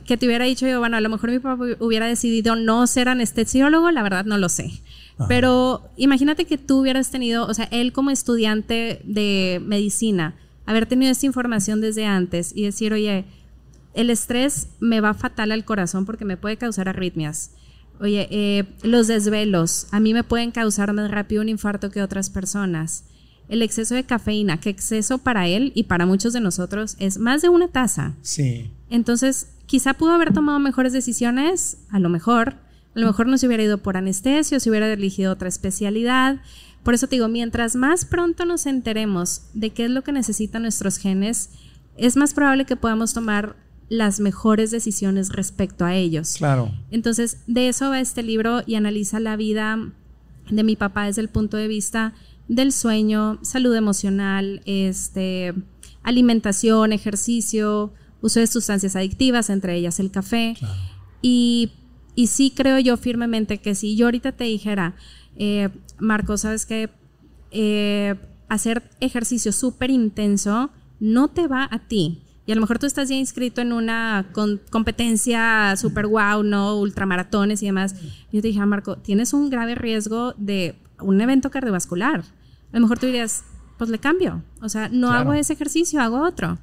[0.05, 3.09] Que te hubiera dicho yo, bueno, a lo mejor mi papá hubiera decidido no ser
[3.09, 4.71] anestesiólogo, la verdad no lo sé.
[5.17, 5.27] Ajá.
[5.27, 11.11] Pero imagínate que tú hubieras tenido, o sea, él como estudiante de medicina, haber tenido
[11.11, 13.25] esta información desde antes y decir, oye,
[13.93, 17.51] el estrés me va fatal al corazón porque me puede causar arritmias.
[17.99, 22.29] Oye, eh, los desvelos a mí me pueden causar más rápido un infarto que otras
[22.29, 23.05] personas.
[23.49, 27.41] el exceso de cafeína, que exceso para él y para muchos de nosotros es más
[27.41, 28.13] de una taza.
[28.21, 28.69] Sí.
[28.89, 32.55] Entonces, quizá pudo haber tomado mejores decisiones, a lo mejor,
[32.95, 36.41] a lo mejor no se hubiera ido por anestesio, se hubiera elegido otra especialidad.
[36.83, 40.63] Por eso te digo, mientras más pronto nos enteremos de qué es lo que necesitan
[40.63, 41.51] nuestros genes,
[41.97, 43.55] es más probable que podamos tomar
[43.89, 46.35] las mejores decisiones respecto a ellos.
[46.37, 46.71] Claro.
[46.89, 49.77] Entonces, de eso va este libro y analiza la vida
[50.49, 52.13] de mi papá desde el punto de vista
[52.47, 55.53] del sueño, salud emocional, este,
[56.03, 57.93] alimentación, ejercicio,
[58.27, 60.55] uso de sustancias adictivas, entre ellas el café.
[61.21, 61.71] Y,
[62.15, 64.95] y, sí creo yo firmemente que si yo ahorita te dijera,
[65.35, 66.89] eh, Marco, sabes que
[67.51, 68.15] eh,
[68.49, 72.21] hacer ejercicio súper intenso no te va a ti.
[72.45, 74.27] Y a lo mejor tú estás ya inscrito en una
[74.69, 76.79] competencia súper wow, ¿no?
[76.79, 77.95] Ultramaratones y demás.
[78.31, 82.21] Yo te dije, ah, Marco, tienes un grave riesgo de un evento cardiovascular.
[82.21, 83.43] A lo mejor tú dirías,
[83.77, 84.43] pues le cambio.
[84.61, 86.57] O sea, no hago ese ejercicio, hago otro.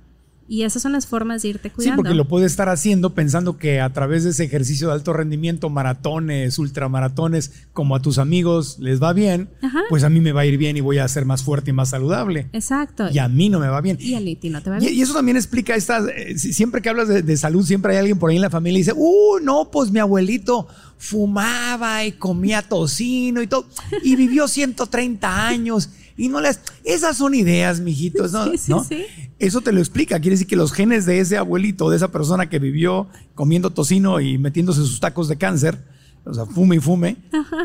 [0.46, 1.94] Y esas son las formas de irte cuidando.
[1.94, 5.12] Sí, porque lo puedes estar haciendo pensando que a través de ese ejercicio de alto
[5.12, 9.48] rendimiento, maratones, ultramaratones, como a tus amigos les va bien,
[9.88, 11.72] pues a mí me va a ir bien y voy a ser más fuerte y
[11.72, 12.48] más saludable.
[12.52, 13.08] Exacto.
[13.10, 13.96] Y a mí no me va bien.
[14.00, 14.92] Y a ti no te va bien.
[14.92, 18.30] Y, eso también explica estas, eh, siempre que hablas de, salud, siempre hay alguien por
[18.30, 23.42] ahí en la familia y dice, uh, no, pues mi abuelito fumaba y comía tocino
[23.42, 23.66] y todo,
[24.02, 26.60] y vivió 130 años y no les.
[26.84, 28.44] Esas son ideas, mijitos, ¿no?
[28.56, 29.06] Sí, sí,
[29.38, 30.20] Eso te lo explica.
[30.20, 34.20] Quiere decir que los genes de ese abuelito, de esa persona que vivió comiendo tocino
[34.20, 35.84] y metiéndose sus tacos de cáncer,
[36.24, 37.16] o sea, fume y fume,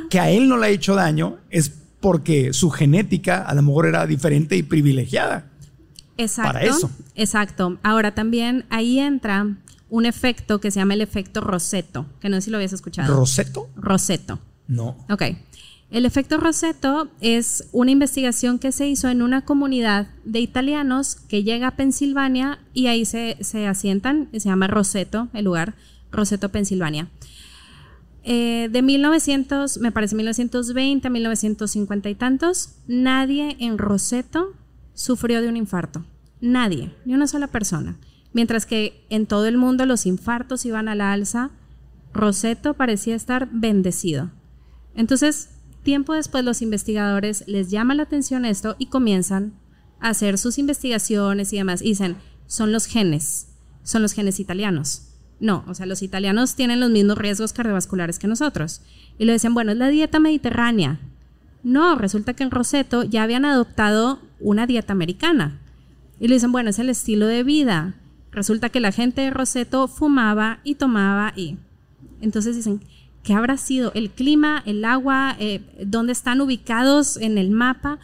[0.10, 3.86] que a él no le ha hecho daño, es porque su genética a lo mejor
[3.86, 5.46] era diferente y privilegiada.
[6.18, 6.54] Exacto.
[6.54, 6.92] Para eso.
[7.16, 7.78] Exacto.
[7.84, 9.58] Ahora también ahí entra
[9.90, 13.14] un efecto que se llama el efecto Roseto, que no sé si lo habías escuchado.
[13.16, 13.70] ¿Roseto?
[13.76, 14.40] Roseto.
[14.68, 14.98] No.
[15.10, 15.24] Ok.
[15.92, 21.44] El efecto Roseto es una investigación que se hizo en una comunidad de italianos que
[21.44, 25.74] llega a Pensilvania y ahí se, asientan, se llama Roseto, el lugar,
[26.12, 27.10] Roseto, Pensilvania.
[28.24, 34.54] Eh, de 1900, me parece 1920 a 1950 y tantos, nadie en Roseto
[34.94, 36.06] sufrió de un infarto.
[36.40, 37.98] Nadie, ni una sola persona.
[38.32, 41.50] Mientras que en todo el mundo los infartos iban a la alza,
[42.14, 44.30] Roseto parecía estar bendecido.
[44.94, 45.50] Entonces,
[45.90, 49.54] Tiempo después los investigadores les llama la atención esto y comienzan
[50.00, 51.80] a hacer sus investigaciones y demás.
[51.80, 53.48] dicen, son los genes,
[53.82, 55.08] son los genes italianos.
[55.40, 58.84] No, o sea, los italianos tienen los mismos riesgos cardiovasculares que nosotros.
[59.18, 61.00] Y le dicen, bueno, es la dieta mediterránea.
[61.64, 65.60] No, resulta que en Roseto ya habían adoptado una dieta americana.
[66.20, 67.96] Y le dicen, bueno, es el estilo de vida.
[68.32, 71.58] Resulta que la gente de Roseto fumaba y tomaba y...
[72.22, 72.80] Entonces dicen,
[73.24, 73.92] ¿Qué habrá sido?
[73.94, 78.00] El clima, el agua, eh, dónde están ubicados en el mapa.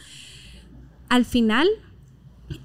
[1.08, 1.68] Al final,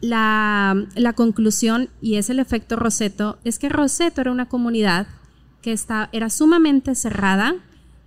[0.02, 5.08] la, conclusión, y es el efecto Roseto, es que Roseto era una comunidad
[5.62, 5.76] que
[6.12, 7.56] era sumamente cerrada,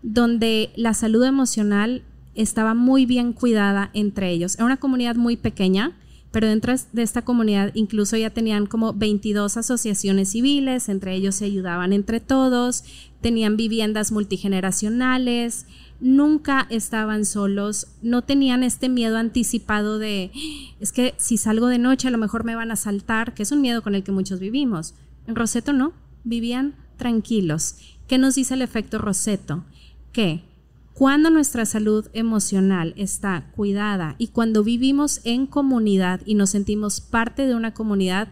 [0.02, 2.02] donde la salud emocional
[2.34, 4.56] estaba muy bien cuidada entre ellos.
[4.56, 5.92] Era una comunidad muy pequeña,
[6.34, 11.44] pero dentro de esta comunidad incluso ya tenían como 22 asociaciones civiles, entre ellos se
[11.44, 12.82] ayudaban entre todos,
[13.20, 15.66] tenían viviendas multigeneracionales,
[16.00, 20.32] nunca estaban solos, no tenían este miedo anticipado de,
[20.80, 23.52] es que si salgo de noche a lo mejor me van a saltar, que es
[23.52, 24.94] un miedo con el que muchos vivimos.
[25.28, 25.92] En Roseto no,
[26.24, 27.76] vivían tranquilos.
[28.08, 29.64] ¿Qué nos dice el efecto Roseto?
[30.10, 30.42] Que
[30.94, 37.48] cuando nuestra salud emocional está cuidada y cuando vivimos en comunidad y nos sentimos parte
[37.48, 38.28] de una comunidad,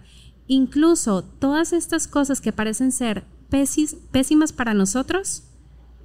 [0.47, 3.25] incluso todas estas cosas que parecen ser
[4.13, 5.43] pésimas para nosotros,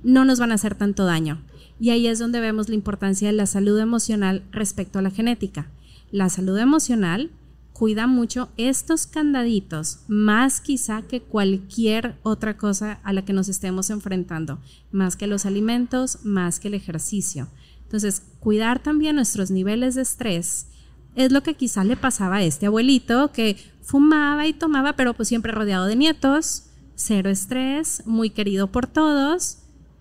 [0.04, 1.44] no nos van a hacer tanto daño.
[1.80, 5.70] Y ahí es donde vemos la importancia de la salud emocional respecto a la genética.
[6.12, 7.30] La salud emocional
[7.78, 13.92] cuida mucho estos candaditos, más quizá que cualquier otra cosa a la que nos estemos
[13.92, 14.58] enfrentando,
[14.92, 17.50] más que los alimentos, más que el ejercicio.
[17.84, 20.70] Entonces, cuidar también nuestros niveles de estrés
[21.14, 25.28] es lo que quizá le pasaba a este abuelito que fumaba y tomaba, pero pues
[25.28, 29.60] siempre rodeado de nietos, cero estrés, muy querido por todos.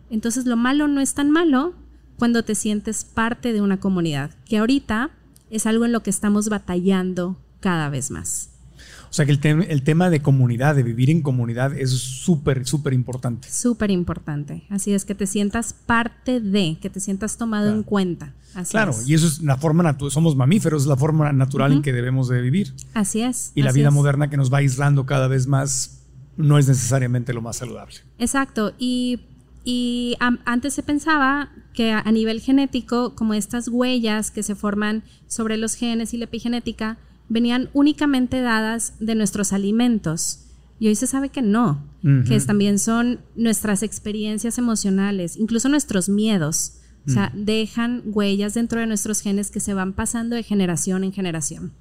[0.08, 1.74] Entonces, lo malo no es tan malo
[2.18, 5.10] cuando te sientes parte de una comunidad, que ahorita
[5.50, 8.50] es algo en lo que estamos batallando cada vez más.
[9.10, 13.50] O sea que el, tema de comunidad, de vivir en comunidad, es súper, súper importante.
[13.50, 14.62] Súper importante.
[14.70, 18.34] Así es que te sientas parte de, que te sientas tomado en cuenta.
[18.70, 21.92] claro, y eso es la forma natural, somos mamíferos, es la forma natural en que
[21.92, 22.72] debemos de vivir.
[22.94, 23.50] Así es.
[23.56, 26.02] Y la vida moderna que nos va aislando cada vez más
[26.36, 27.96] no es necesariamente lo más saludable.
[28.20, 28.74] Exacto.
[28.78, 29.22] Y,
[29.64, 35.02] Y antes se pensaba que a, a nivel genético, como estas huellas que se forman
[35.26, 36.98] sobre los genes y la epigenética,
[37.28, 40.40] venían únicamente dadas de nuestros alimentos.
[40.78, 41.82] Y hoy se sabe que no,
[42.28, 46.74] que también son nuestras experiencias emocionales, incluso nuestros miedos.
[47.06, 51.12] O sea, dejan huellas dentro de nuestros genes que se van pasando de generación en
[51.12, 51.72] generación.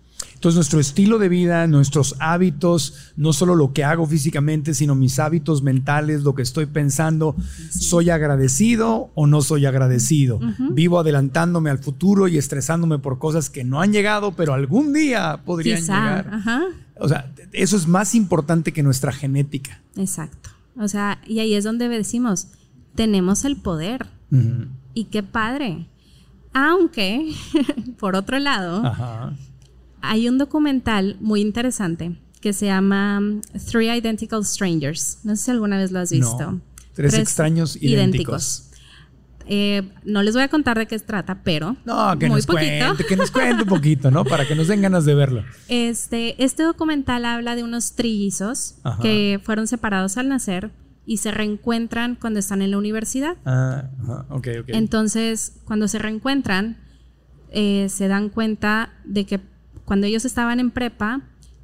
[0.45, 5.17] Entonces nuestro estilo de vida, nuestros hábitos, no solo lo que hago físicamente, sino mis
[5.17, 7.35] hábitos mentales, lo que estoy pensando,
[7.71, 10.39] ¿soy agradecido o no soy agradecido?
[10.69, 15.41] Vivo adelantándome al futuro y estresándome por cosas que no han llegado, pero algún día
[15.43, 16.29] podrían Quizá, llegar.
[16.31, 16.61] ajá.
[16.99, 19.81] O sea, eso es más importante que nuestra genética.
[19.97, 20.51] Exacto.
[20.77, 22.49] O sea, y ahí es donde decimos,
[22.93, 24.05] tenemos el poder.
[24.93, 25.87] Y qué padre.
[26.53, 27.33] Aunque,
[27.99, 29.33] por otro lado, Ajá.
[30.09, 33.41] Hay un documental muy interesante que se llama um,
[33.71, 35.19] Three Identical Strangers.
[35.23, 36.51] No sé si alguna vez lo has visto.
[36.51, 36.61] No.
[36.93, 38.69] Tres extraños idénticos.
[39.47, 42.45] Eh, no les voy a contar de qué se trata, pero No, que muy nos
[42.47, 42.85] poquito.
[42.87, 44.25] cuente, que nos cuente un poquito, ¿no?
[44.25, 45.43] Para que nos den ganas de verlo.
[45.67, 49.01] Este, este documental habla de unos trillizos Ajá.
[49.03, 50.71] que fueron separados al nacer
[51.05, 53.37] y se reencuentran cuando están en la universidad.
[53.45, 54.69] Ah, ajá, ok, ok.
[54.69, 56.77] Entonces, cuando se reencuentran,
[57.51, 59.39] eh, se dan cuenta de que
[59.85, 61.21] cuando ellos estaban en prepa,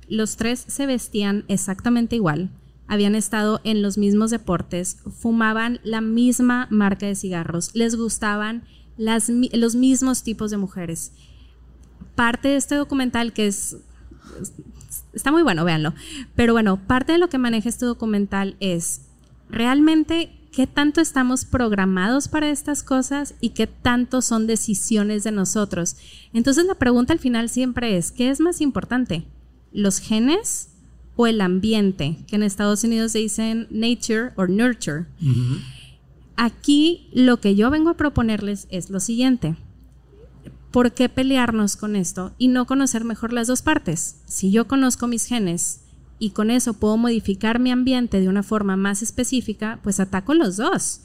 [0.07, 2.49] los tres se vestían exactamente igual,
[2.87, 8.63] habían estado en los mismos deportes, fumaban la misma marca de cigarros, les gustaban
[8.97, 11.13] las los mismos tipos de mujeres.
[12.15, 13.77] Parte de este documental que es
[15.13, 15.93] está muy bueno, véanlo.
[16.35, 19.01] Pero bueno, parte de lo que maneja este documental es
[19.49, 25.95] realmente qué tanto estamos programados para estas cosas y qué tanto son decisiones de nosotros.
[26.33, 29.25] Entonces la pregunta al final siempre es, ¿qué es más importante?
[29.71, 30.69] ¿Los genes
[31.15, 32.17] o el ambiente?
[32.27, 35.05] Que en Estados Unidos se dicen nature o nurture.
[36.35, 39.55] Aquí lo que yo vengo a proponerles es lo siguiente.
[40.71, 44.21] ¿Por qué pelearnos con esto y no conocer mejor las dos partes?
[44.25, 45.81] Si yo conozco mis genes
[46.21, 50.55] y con eso puedo modificar mi ambiente de una forma más específica, pues ataco los
[50.55, 51.01] dos,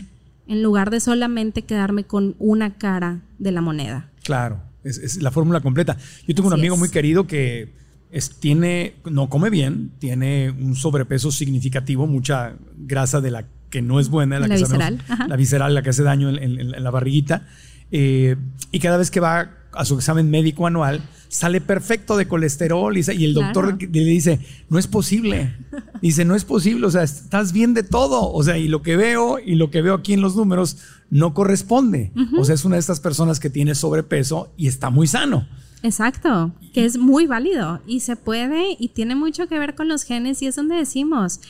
[0.46, 4.10] en lugar de solamente quedarme con una cara de la moneda.
[4.22, 5.96] Claro, es, es la fórmula completa.
[6.28, 6.78] Yo tengo un amigo es.
[6.78, 7.72] muy querido que
[8.10, 13.98] es- tiene, no come bien, tiene un sobrepeso significativo, mucha grasa de la que no
[13.98, 16.74] es buena, la, La que visceral, sabemos- la visceral, la que hace daño en, en-
[16.74, 17.46] en la barriguita.
[17.90, 18.36] Eh,
[18.70, 23.00] y cada vez que va a su examen médico anual, sale perfecto de colesterol y,
[23.12, 23.92] y el doctor Claro.
[23.92, 25.54] le dice, no es posible.
[26.02, 28.30] Dice, no es posible, o sea, estás bien de todo.
[28.30, 30.76] O sea, y lo que veo y lo que veo aquí en los números
[31.10, 32.12] no corresponde.
[32.38, 35.46] O sea, es una de estas personas que tiene sobrepeso y está muy sano.
[35.82, 40.02] Exacto, que es muy válido y se puede y tiene mucho que ver con los
[40.02, 41.40] genes y es donde decimos,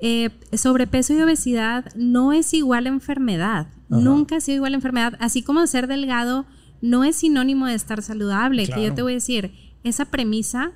[0.00, 5.14] eh, sobrepeso y obesidad no es igual a enfermedad, nunca ha sido igual a enfermedad,
[5.18, 6.46] así como ser delgado
[6.80, 9.52] no es sinónimo de estar saludable, que yo te voy a decir,
[9.84, 10.72] esa premisa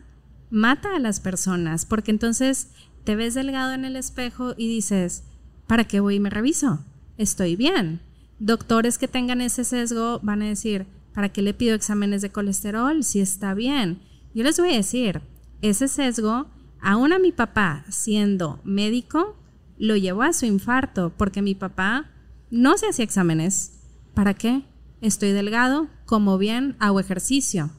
[0.51, 2.69] mata a las personas, porque entonces
[3.05, 5.25] te ves delgado en el espejo y dices,
[5.67, 6.85] ¿para qué voy y me reviso?
[7.17, 8.01] Estoy bien.
[8.39, 13.03] Doctores que tengan ese sesgo van a decir, ¿para qué le pido exámenes de colesterol
[13.03, 14.01] si está bien?
[14.35, 15.21] Yo les voy a decir,
[15.63, 16.47] ese sesgo,
[16.81, 19.37] aún a mi papá siendo médico,
[19.79, 22.11] lo llevó a su infarto, porque mi papá
[22.51, 23.81] no se hacía exámenes.
[24.15, 24.63] ¿Para qué?
[25.01, 27.71] Estoy delgado, como bien, hago ejercicio.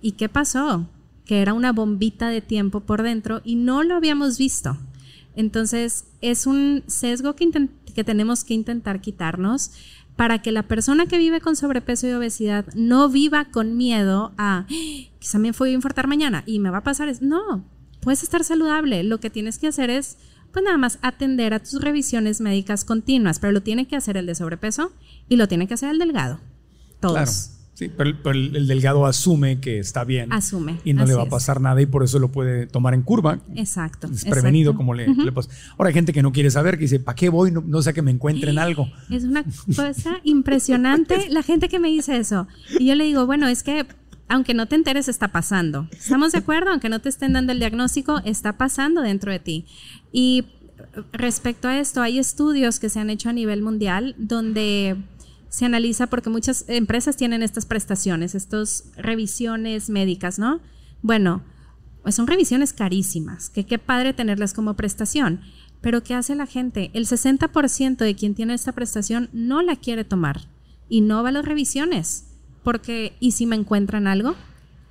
[0.00, 0.88] ¿Y qué pasó?
[1.24, 4.76] Que era una bombita de tiempo por dentro y no lo habíamos visto.
[5.36, 9.72] Entonces, es un sesgo que, que tenemos que intentar quitarnos
[10.16, 14.58] para que la persona que vive con sobrepeso y obesidad no viva con miedo a,
[14.58, 14.66] "Ah,
[15.18, 17.08] quizá me voy a infartar mañana y me va a pasar.
[17.08, 17.22] es-".
[17.22, 17.64] No,
[18.00, 19.04] puedes estar saludable.
[19.04, 20.18] Lo que tienes que hacer es,
[20.52, 24.26] pues nada más atender a tus revisiones médicas continuas, pero lo tiene que hacer el
[24.26, 24.92] de sobrepeso
[25.28, 26.40] y lo tiene que hacer el delgado.
[27.00, 27.14] Todos.
[27.14, 27.30] Claro.
[27.74, 30.30] Sí, pero, el- pero el, el delgado asume que está bien.
[30.30, 31.30] Asume, Y no le va a es.
[31.30, 33.38] pasar nada y por eso lo puede tomar en curva.
[33.56, 34.08] Exacto.
[34.12, 34.76] Es prevenido exacto.
[34.76, 35.48] como le, le pasa.
[35.78, 37.50] Ahora hay gente que no quiere saber, que dice, ¿para qué voy?
[37.50, 38.88] No, no sea que me encuentren algo.
[39.10, 39.42] Es una
[39.74, 42.46] cosa impresionante la gente que me dice eso.
[42.78, 43.86] Y yo le digo, bueno, es que
[44.32, 45.88] aunque no te enteres, está pasando.
[45.92, 46.70] ¿Estamos de acuerdo?
[46.70, 49.66] Aunque no te estén dando el diagnóstico, está pasando dentro de ti.
[50.10, 50.46] Y
[51.12, 54.96] respecto a esto, hay estudios que se han hecho a nivel mundial donde
[55.50, 60.60] se analiza, porque muchas empresas tienen estas prestaciones, estas revisiones médicas, ¿no?
[61.02, 61.42] Bueno,
[62.02, 65.42] pues son revisiones carísimas, que qué padre tenerlas como prestación.
[65.82, 66.90] Pero ¿qué hace la gente?
[66.94, 70.48] El 60% de quien tiene esta prestación no la quiere tomar
[70.88, 72.31] y no va a las revisiones.
[72.62, 74.34] Porque, ¿y si me encuentran algo?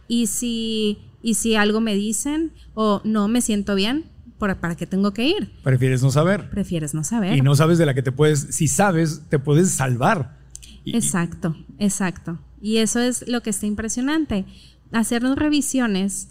[0.08, 4.06] ¿Y si, y si algo me dicen o no me siento bien?
[4.38, 5.52] ¿Por- ¿Para qué tengo que ir?
[5.64, 6.50] Prefieres no saber.
[6.50, 7.36] Prefieres no saber.
[7.38, 10.38] Y no sabes de la que te puedes, si sabes, te puedes salvar.
[10.86, 12.40] Exacto, exacto.
[12.62, 14.46] Y eso es lo que está impresionante.
[14.92, 16.30] Hacernos revisiones,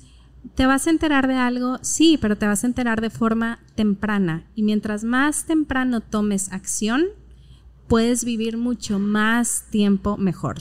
[0.57, 1.79] ¿te vas a enterar de algo?
[1.83, 4.45] Sí, pero te vas a enterar de forma temprana.
[4.57, 7.05] Y mientras más temprano tomes acción,
[7.89, 10.59] puedes vivir mucho más tiempo mejor.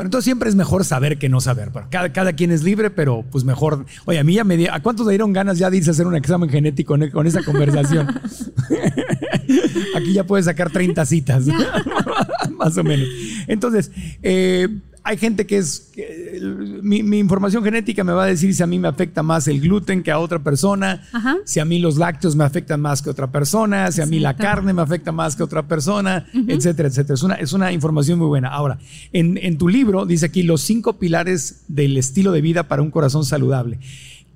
[0.00, 1.72] Bueno, entonces siempre es mejor saber que no saber.
[1.74, 3.84] Pero cada, cada quien es libre, pero pues mejor.
[4.06, 5.92] Oye, a mí ya me di- ¿A cuántos le dieron ganas ya de irse a
[5.92, 8.08] hacer un examen genético con, con esa conversación?
[9.94, 11.44] Aquí ya puedes sacar 30 citas.
[12.56, 13.08] Más o menos.
[13.46, 13.90] Entonces,
[14.22, 14.68] eh,
[15.02, 15.90] hay gente que es.
[15.92, 16.40] que,
[16.82, 19.60] mi, mi información genética me va a decir si a mí me afecta más el
[19.60, 21.36] gluten que a otra persona, Ajá.
[21.44, 24.20] si a mí los lácteos me afectan más que a otra persona, si a mí
[24.20, 27.14] la carne me afecta más que a otra persona, etcétera, etcétera.
[27.14, 28.48] Es una, es una información muy buena.
[28.48, 28.78] Ahora,
[29.12, 32.90] en, en tu libro dice aquí los cinco pilares del estilo de vida para un
[32.90, 33.78] corazón saludable.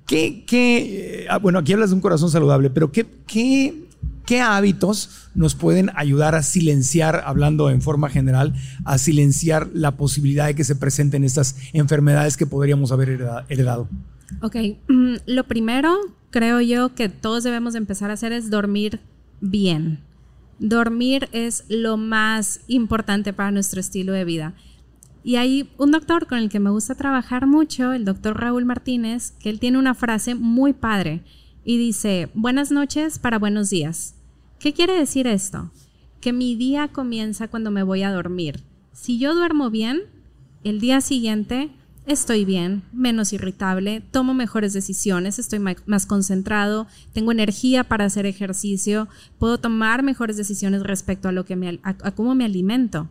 [0.05, 3.84] ¿Qué, qué, eh, ah, bueno, aquí hablas de un corazón saludable, pero ¿qué, qué,
[4.25, 8.53] qué hábitos nos pueden ayudar a silenciar, hablando en forma general,
[8.83, 13.87] a silenciar la posibilidad de que se presenten estas enfermedades que podríamos haber hereda- heredado?
[14.41, 14.55] Ok,
[14.87, 15.95] mm, lo primero
[16.31, 18.99] creo yo que todos debemos de empezar a hacer es dormir
[19.41, 19.99] bien.
[20.59, 24.53] Dormir es lo más importante para nuestro estilo de vida.
[25.23, 29.31] Y hay un doctor con el que me gusta trabajar mucho, el doctor Raúl Martínez,
[29.39, 31.23] que él tiene una frase muy padre
[31.65, 34.13] y dice, buenas noches para buenos días.
[34.59, 35.71] ¿Qué quiere decir esto?
[36.21, 38.63] Que mi día comienza cuando me voy a dormir.
[38.93, 40.03] Si yo duermo bien,
[40.63, 41.71] el día siguiente
[42.05, 49.07] estoy bien, menos irritable, tomo mejores decisiones, estoy más concentrado, tengo energía para hacer ejercicio,
[49.39, 53.09] puedo tomar mejores decisiones respecto a lo que me, a, a cómo me alimento.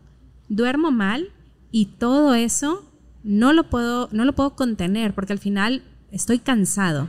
[0.48, 1.30] Duermo mal
[1.72, 2.88] y todo eso
[3.24, 5.82] no lo puedo no lo puedo contener porque al final
[6.12, 7.09] estoy cansado.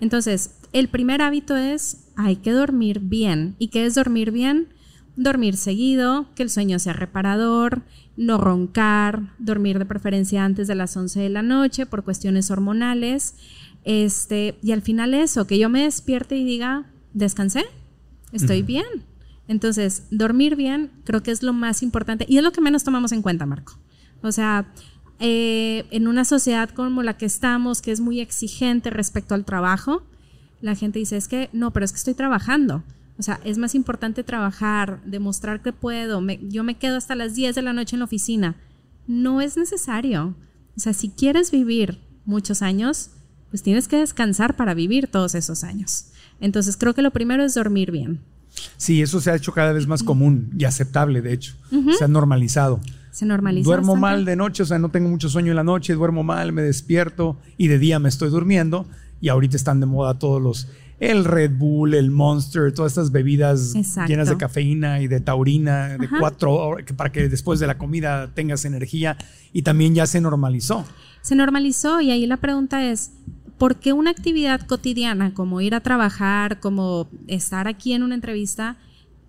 [0.00, 3.54] Entonces, el primer hábito es hay que dormir bien.
[3.58, 4.68] ¿Y qué es dormir bien?
[5.16, 7.82] Dormir seguido, que el sueño sea reparador,
[8.16, 13.36] no roncar, dormir de preferencia antes de las 11 de la noche por cuestiones hormonales.
[13.84, 17.64] Este, y al final eso, que yo me despierte y diga, descansé,
[18.32, 18.84] estoy bien.
[19.46, 23.12] Entonces, dormir bien creo que es lo más importante y es lo que menos tomamos
[23.12, 23.78] en cuenta, Marco.
[24.22, 24.72] O sea,
[25.20, 30.02] eh, en una sociedad como la que estamos, que es muy exigente respecto al trabajo,
[30.64, 32.82] la gente dice, es que no, pero es que estoy trabajando.
[33.18, 36.20] O sea, es más importante trabajar, demostrar que puedo.
[36.20, 38.56] Me- yo me quedo hasta las 10 de la noche en la oficina.
[39.06, 40.34] No es necesario.
[40.76, 43.10] O sea, si quieres vivir muchos años,
[43.50, 46.06] pues tienes que descansar para vivir todos esos años.
[46.40, 48.20] Entonces, creo que lo primero es dormir bien.
[48.76, 51.54] Sí, eso se ha hecho cada vez más común y aceptable, de hecho.
[51.96, 52.80] Se ha normalizado.
[53.12, 53.64] Se normaliza.
[53.64, 54.00] Duermo bastante.
[54.16, 56.62] mal de noche, o sea, no tengo mucho sueño en la noche, duermo mal, me
[56.62, 58.88] despierto y de día me estoy durmiendo.
[59.24, 60.68] Y ahorita están de moda todos los,
[61.00, 64.10] el Red Bull, el Monster, todas estas bebidas Exacto.
[64.10, 66.18] llenas de cafeína y de taurina, de Ajá.
[66.20, 69.16] cuatro horas, para que después de la comida tengas energía.
[69.50, 70.84] Y también ya se normalizó.
[71.22, 73.12] se normalizó y ahí la pregunta es,
[73.56, 78.76] ¿por qué una actividad cotidiana como ir a trabajar, como estar aquí en una entrevista,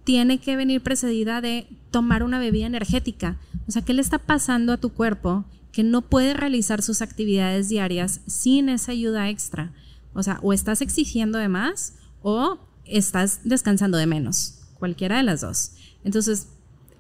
[0.04, 3.38] tiene que venir precedida de tomar una bebida energética?
[3.66, 7.70] O sea, ¿qué le está pasando a tu cuerpo que no puede realizar sus actividades
[7.70, 9.72] diarias sin esa ayuda extra?
[10.16, 11.94] O sea, o estás exigiendo de más
[12.24, 15.72] o estás descansando de menos, cualquiera de las dos.
[16.04, 16.48] Entonces,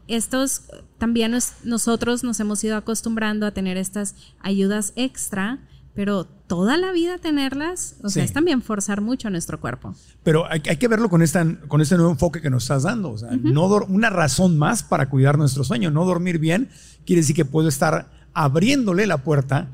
[0.07, 0.61] estos
[0.99, 5.59] también nos- nosotros nos hemos ido acostumbrando a tener estas ayudas extra,
[5.95, 9.95] pero toda la vida tenerlas, o sea, es también forzar mucho a nuestro cuerpo.
[10.23, 13.11] Pero hay, hay que verlo con, esta, con este nuevo enfoque que nos estás dando.
[13.11, 15.89] O sea, no una razón más para cuidar nuestro sueño.
[15.91, 16.69] No dormir bien
[17.05, 19.69] quiere decir que puedo estar abriéndole la puerta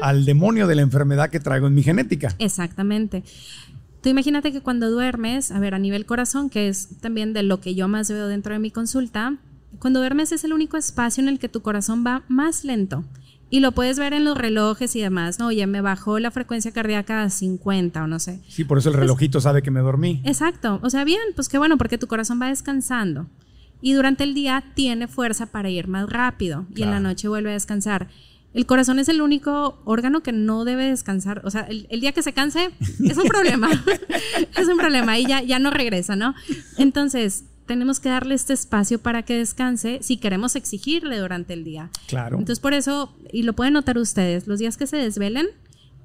[0.00, 2.34] al demonio de la enfermedad que traigo en mi genética.
[2.38, 3.24] Exactamente.
[4.02, 7.60] Tú imagínate que cuando duermes, a ver, a nivel corazón, que es también de lo
[7.60, 9.38] que yo más veo dentro de mi consulta,
[9.78, 13.04] cuando duermes es el único espacio en el que tu corazón va más lento.
[13.50, 15.48] Y lo puedes ver en los relojes y demás, ¿no?
[15.48, 18.40] Oye, me bajó la frecuencia cardíaca a 50 o no sé.
[18.48, 20.22] Sí, por eso el relojito sabe que me dormí.
[20.24, 20.80] Exacto.
[20.82, 23.26] O sea, bien, pues qué bueno, porque tu corazón va descansando.
[23.80, 26.66] Y durante el día tiene fuerza para ir más rápido.
[26.74, 28.08] Y en la noche vuelve a descansar.
[28.54, 31.42] El corazón es el único órgano que no debe descansar.
[31.44, 32.70] O sea, el, el día que se canse
[33.04, 33.68] es un problema.
[34.56, 36.34] es un problema y ya, ya no regresa, ¿no?
[36.78, 41.90] Entonces, tenemos que darle este espacio para que descanse si queremos exigirle durante el día.
[42.06, 42.38] Claro.
[42.38, 45.48] Entonces, por eso, y lo pueden notar ustedes, los días que se desvelen,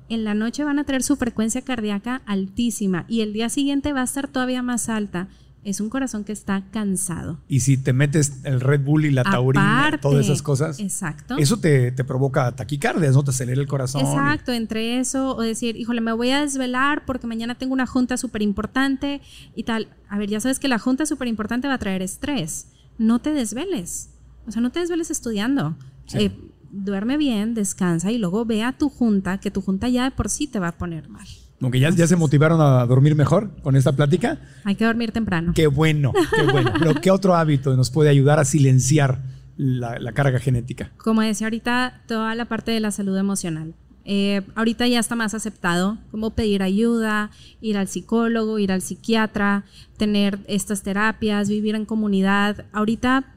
[0.09, 4.01] en la noche van a tener su frecuencia cardíaca altísima y el día siguiente va
[4.01, 5.27] a estar todavía más alta.
[5.69, 7.39] Es un corazón que está cansado.
[7.47, 11.37] Y si te metes el Red Bull y la taurina, Aparte, todas esas cosas, Exacto.
[11.37, 13.23] eso te, te provoca taquicardias, ¿no?
[13.23, 14.01] Te acelera el corazón.
[14.01, 18.17] Exacto, entre eso o decir, híjole, me voy a desvelar porque mañana tengo una junta
[18.17, 19.21] súper importante
[19.55, 19.87] y tal.
[20.09, 22.67] A ver, ya sabes que la junta súper importante va a traer estrés.
[22.97, 24.09] No te desveles.
[24.47, 25.75] O sea, no te desveles estudiando.
[26.07, 26.17] Sí.
[26.17, 26.31] Eh,
[26.71, 30.29] duerme bien, descansa y luego ve a tu junta, que tu junta ya de por
[30.29, 31.27] sí te va a poner mal.
[31.61, 34.39] Aunque ya, ya se motivaron a dormir mejor con esta plática.
[34.63, 35.51] Hay que dormir temprano.
[35.53, 36.71] Qué bueno, qué bueno.
[36.79, 39.21] Pero ¿qué otro hábito nos puede ayudar a silenciar
[39.57, 40.91] la, la carga genética?
[40.97, 43.73] Como decía ahorita, toda la parte de la salud emocional.
[44.11, 47.29] Eh, ahorita ya está más aceptado como pedir ayuda,
[47.61, 49.65] ir al psicólogo, ir al psiquiatra,
[49.97, 52.65] tener estas terapias, vivir en comunidad.
[52.71, 53.35] Ahorita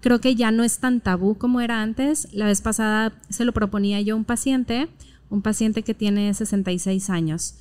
[0.00, 2.28] creo que ya no es tan tabú como era antes.
[2.34, 4.88] La vez pasada se lo proponía yo a un paciente,
[5.30, 7.54] un paciente que tiene 66 años.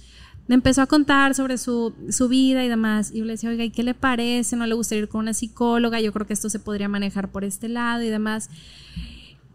[0.47, 3.11] Me empezó a contar sobre su, su vida y demás.
[3.13, 4.55] Y yo le decía, oiga, ¿y qué le parece?
[4.55, 6.01] ¿No le gustaría ir con una psicóloga?
[6.01, 8.49] Yo creo que esto se podría manejar por este lado y demás.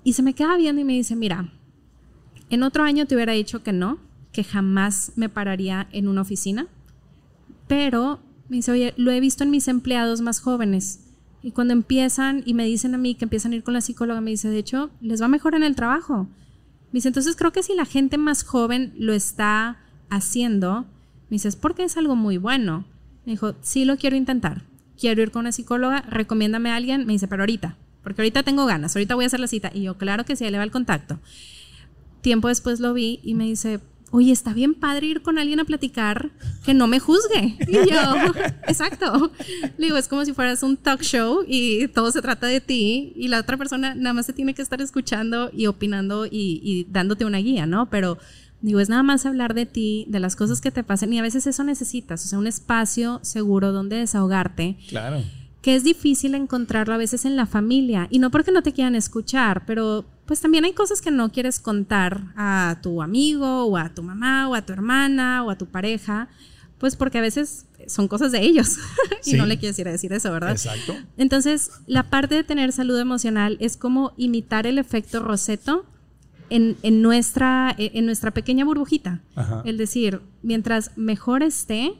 [0.04, 1.52] Y se me queda viendo y me dice, mira,
[2.48, 3.98] en otro año te hubiera dicho que no,
[4.32, 6.68] que jamás me pararía en una oficina.
[7.66, 11.00] Pero me dice, oye, lo he visto en mis empleados más jóvenes.
[11.42, 14.20] Y cuando empiezan y me dicen a mí que empiezan a ir con la psicóloga,
[14.20, 16.28] me dice, de hecho, les va mejor en el trabajo.
[16.94, 19.78] Me dice, entonces creo que si la gente más joven lo está
[20.10, 20.82] haciendo,
[21.28, 22.84] me dice, es porque es algo muy bueno.
[23.26, 24.62] Me dijo, sí lo quiero intentar.
[24.96, 27.04] Quiero ir con una psicóloga, recomiéndame a alguien.
[27.04, 29.72] Me dice, pero ahorita, porque ahorita tengo ganas, ahorita voy a hacer la cita.
[29.74, 31.18] Y yo, claro que sí, ahí le va el contacto.
[32.20, 33.80] Tiempo después lo vi y me dice,
[34.14, 36.30] oye, está bien padre ir con alguien a platicar
[36.64, 37.56] que no me juzgue.
[37.66, 38.32] Y yo,
[38.68, 39.32] exacto.
[39.76, 43.12] Le digo, es como si fueras un talk show y todo se trata de ti
[43.16, 46.86] y la otra persona nada más se tiene que estar escuchando y opinando y, y
[46.90, 47.90] dándote una guía, ¿no?
[47.90, 48.16] Pero
[48.60, 51.22] digo, es nada más hablar de ti, de las cosas que te pasan y a
[51.22, 55.24] veces eso necesitas, o sea, un espacio seguro donde desahogarte Claro.
[55.64, 58.06] Que es difícil encontrarlo a veces en la familia.
[58.10, 61.58] Y no porque no te quieran escuchar, pero pues también hay cosas que no quieres
[61.58, 65.64] contar a tu amigo o a tu mamá o a tu hermana o a tu
[65.64, 66.28] pareja,
[66.76, 68.76] pues porque a veces son cosas de ellos
[69.24, 69.36] y Sí.
[69.38, 70.50] no le quieres ir a decir eso, ¿verdad?
[70.50, 70.96] Exacto.
[71.16, 75.86] Entonces, la parte de tener salud emocional es como imitar el efecto Roseto
[76.50, 79.22] en, en nuestra, en nuestra pequeña burbujita.
[79.34, 79.62] Ajá.
[79.64, 81.94] Es decir, mientras mejor esté,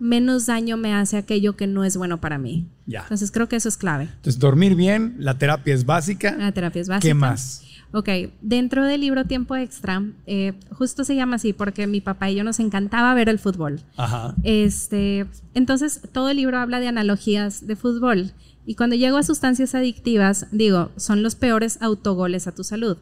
[0.00, 2.66] menos daño me hace aquello que no es bueno para mí.
[2.86, 3.02] Ya.
[3.02, 4.04] Entonces, creo que eso es clave.
[4.04, 6.34] Entonces, dormir bien, la terapia es básica.
[6.36, 7.08] La terapia es básica.
[7.08, 7.62] ¿Qué más?
[7.92, 8.08] Ok,
[8.40, 12.44] dentro del libro Tiempo Extra, eh, justo se llama así porque mi papá y yo
[12.44, 13.80] nos encantaba ver el fútbol.
[13.96, 14.34] Ajá.
[14.42, 18.32] Este, entonces, todo el libro habla de analogías de fútbol.
[18.64, 22.96] Y cuando llego a sustancias adictivas, digo, son los peores autogoles a tu salud.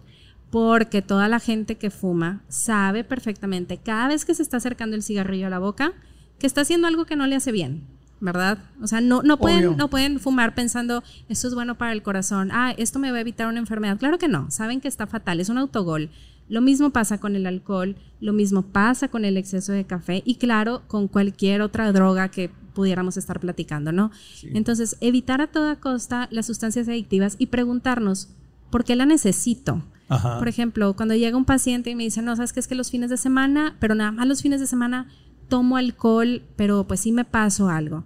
[0.50, 5.02] Porque toda la gente que fuma sabe perfectamente, cada vez que se está acercando el
[5.02, 5.92] cigarrillo a la boca,
[6.38, 7.84] que está haciendo algo que no le hace bien,
[8.20, 8.58] ¿verdad?
[8.82, 9.76] O sea, no, no, pueden, Obvio.
[9.76, 13.20] no pueden fumar pensando, esto es bueno para el corazón, ah, esto me va a
[13.20, 13.98] evitar una enfermedad.
[13.98, 16.10] Claro que no, saben que está fatal, es un autogol.
[16.48, 20.36] Lo mismo pasa con el alcohol, lo mismo pasa con el exceso de café y
[20.36, 24.10] claro, con cualquier otra droga que pudiéramos estar platicando, ¿no?
[24.42, 28.30] Entonces, evitar a toda costa las sustancias adictivas y preguntarnos,
[28.70, 29.82] ¿por qué la necesito?
[30.08, 30.38] Ajá.
[30.38, 32.90] Por ejemplo, cuando llega un paciente y me dice, no, sabes que es que los
[32.90, 35.08] fines de semana, pero nada más los fines de semana
[35.48, 38.04] tomo alcohol, pero pues sí me paso algo.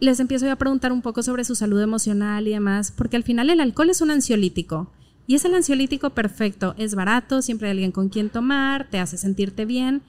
[0.00, 3.50] Les empiezo a preguntar un poco sobre su salud emocional y demás, porque al final
[3.50, 4.90] el alcohol es un ansiolítico.
[5.26, 9.16] Y es el ansiolítico perfecto, es barato, siempre hay alguien con quien tomar, te hace
[9.16, 10.02] sentirte bien,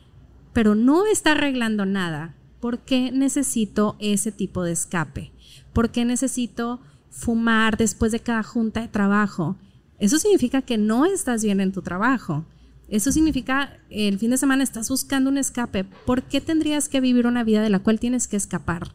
[0.51, 2.33] pero no está arreglando nada.
[2.59, 5.31] ¿Por qué necesito ese tipo de escape?
[5.73, 6.79] ¿Por qué necesito
[7.09, 9.57] fumar después de cada junta de trabajo?
[9.99, 12.45] Eso significa que no estás bien en tu trabajo.
[12.93, 15.83] Eso significa el fin de semana estás buscando un escape.
[15.83, 18.91] ¿Por qué tendrías que vivir una vida de la cual tienes que escapar?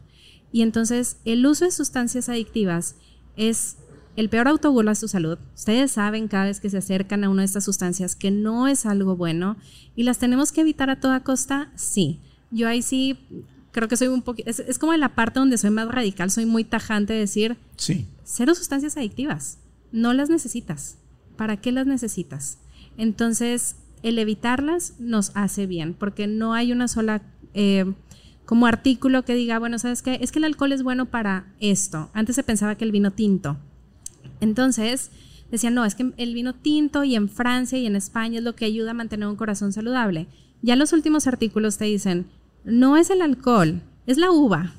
[0.52, 2.94] Y entonces el uso de sustancias adictivas
[3.36, 3.76] es
[4.14, 5.36] el peor autogol a su salud.
[5.52, 8.86] Ustedes saben cada vez que se acercan a una de estas sustancias que no es
[8.86, 9.56] algo bueno
[9.96, 12.20] y las tenemos que evitar a toda costa, sí.
[12.52, 13.18] Yo ahí sí
[13.72, 16.30] creo que soy un poquito, es, es como en la parte donde soy más radical,
[16.30, 18.06] soy muy tajante de decir, Sí.
[18.22, 19.58] cero sustancias adictivas.
[19.90, 20.98] No las necesitas.
[21.36, 22.58] ¿Para qué las necesitas?
[22.96, 27.22] Entonces, el evitarlas nos hace bien, porque no hay una sola
[27.54, 27.84] eh,
[28.44, 30.18] como artículo que diga, bueno, ¿sabes qué?
[30.22, 32.10] Es que el alcohol es bueno para esto.
[32.14, 33.58] Antes se pensaba que el vino tinto.
[34.40, 35.10] Entonces,
[35.50, 38.54] decían, no, es que el vino tinto y en Francia y en España es lo
[38.54, 40.28] que ayuda a mantener un corazón saludable.
[40.62, 42.26] Ya los últimos artículos te dicen,
[42.64, 44.72] no es el alcohol, es la uva.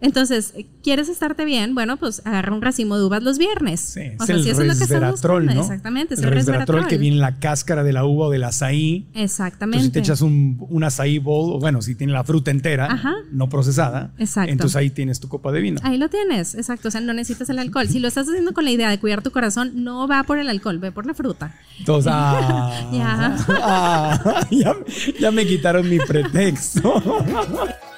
[0.00, 1.74] Entonces, ¿quieres estarte bien?
[1.74, 3.80] Bueno, pues agarra un racimo de uvas los viernes.
[3.80, 5.54] Sí, o es sea, el si eso es lo que estás resveratrol, buscando.
[5.54, 5.60] ¿no?
[5.66, 6.88] Exactamente, es el el resveratrol resveratrol.
[6.90, 9.06] que viene en la cáscara de la uva o del azaí.
[9.14, 9.78] Exactamente.
[9.86, 12.92] Entonces, si te echas un, un azaí bowl, o bueno, si tiene la fruta entera,
[12.92, 13.14] Ajá.
[13.32, 14.52] no procesada, Exacto.
[14.52, 15.80] entonces ahí tienes tu copa de vino.
[15.82, 16.88] Ahí lo tienes, exacto.
[16.88, 17.88] O sea, no necesitas el alcohol.
[17.88, 20.48] Si lo estás haciendo con la idea de cuidar tu corazón, no va por el
[20.50, 21.54] alcohol, ve por la fruta.
[21.78, 23.36] Entonces, ah, Ya.
[23.62, 24.74] ah, ya,
[25.18, 27.02] ya me quitaron mi pretexto.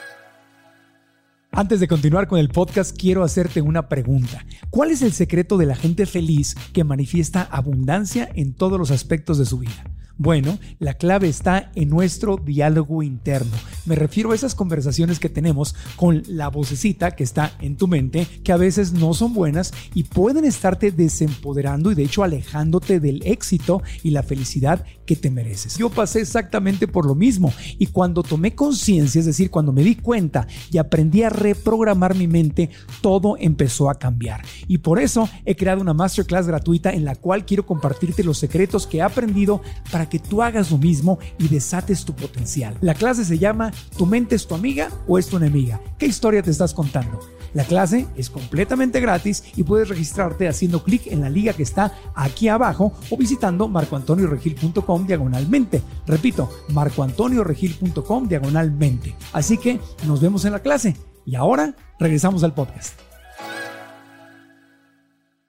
[1.59, 4.46] Antes de continuar con el podcast, quiero hacerte una pregunta.
[4.70, 9.38] ¿Cuál es el secreto de la gente feliz que manifiesta abundancia en todos los aspectos
[9.38, 9.97] de su vida?
[10.20, 13.56] Bueno, la clave está en nuestro diálogo interno.
[13.86, 18.26] Me refiero a esas conversaciones que tenemos con la vocecita que está en tu mente,
[18.42, 23.22] que a veces no son buenas y pueden estarte desempoderando y de hecho alejándote del
[23.24, 25.78] éxito y la felicidad que te mereces.
[25.78, 29.94] Yo pasé exactamente por lo mismo y cuando tomé conciencia, es decir, cuando me di
[29.94, 34.42] cuenta y aprendí a reprogramar mi mente, todo empezó a cambiar.
[34.66, 38.88] Y por eso he creado una masterclass gratuita en la cual quiero compartirte los secretos
[38.88, 39.62] que he aprendido
[39.92, 42.76] para que tú hagas lo mismo y desates tu potencial.
[42.80, 45.80] La clase se llama ¿Tu mente es tu amiga o es tu enemiga?
[45.98, 47.20] ¿Qué historia te estás contando?
[47.54, 51.92] La clase es completamente gratis y puedes registrarte haciendo clic en la liga que está
[52.14, 55.82] aquí abajo o visitando marcoantonioregil.com diagonalmente.
[56.06, 59.14] Repito, marcoantonioregil.com diagonalmente.
[59.32, 60.96] Así que nos vemos en la clase.
[61.24, 63.07] Y ahora regresamos al podcast.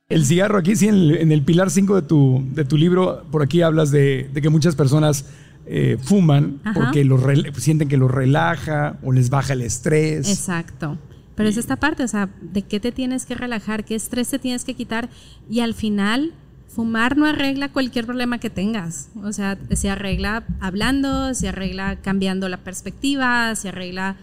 [0.09, 3.23] El cigarro aquí, sí, en el, en el pilar 5 de tu, de tu libro,
[3.31, 5.25] por aquí hablas de, de que muchas personas
[5.67, 6.73] eh, fuman Ajá.
[6.73, 7.21] porque los
[7.57, 10.27] sienten que los relaja o les baja el estrés.
[10.27, 10.97] Exacto.
[11.35, 14.39] Pero es esta parte, o sea, de qué te tienes que relajar, qué estrés te
[14.39, 15.09] tienes que quitar
[15.47, 16.33] y al final
[16.67, 19.09] fumar no arregla cualquier problema que tengas.
[19.23, 24.15] O sea, se arregla hablando, se arregla cambiando la perspectiva, se arregla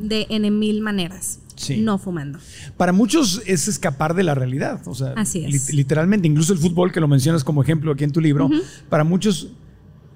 [0.00, 1.80] de en mil maneras, Sí.
[1.80, 2.38] no fumando.
[2.76, 4.80] Para muchos es escapar de la realidad.
[4.86, 5.52] O sea, Así es.
[5.52, 8.48] lit- literalmente, incluso el fútbol, que lo mencionas como ejemplo aquí en tu libro,
[8.88, 9.48] para muchos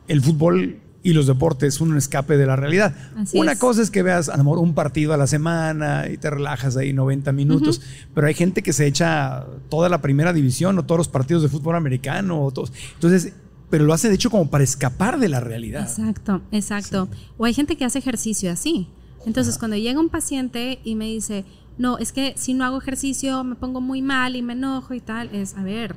[0.09, 2.95] el fútbol y los deportes son un escape de la realidad.
[3.17, 3.59] Así Una es.
[3.59, 6.79] cosa es que veas a lo mejor un partido a la semana y te relajas
[6.79, 7.83] ahí 90 minutos,
[8.15, 11.51] pero hay gente que se echa toda la primera división o todos los partidos de
[11.51, 12.43] fútbol americano.
[12.43, 12.73] O todos.
[12.95, 13.35] Entonces,
[13.69, 15.83] pero lo hace de hecho como para escapar de la realidad.
[15.83, 17.09] Exacto, exacto.
[17.37, 18.89] O hay gente que hace ejercicio así.
[19.27, 21.45] Entonces, cuando llega un paciente y me dice,
[21.79, 25.01] no, es que si no hago ejercicio me pongo muy mal y me enojo y
[25.01, 25.97] tal, es, a ver,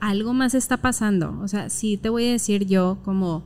[0.00, 1.38] algo más está pasando.
[1.42, 3.44] O sea, sí te voy a decir yo como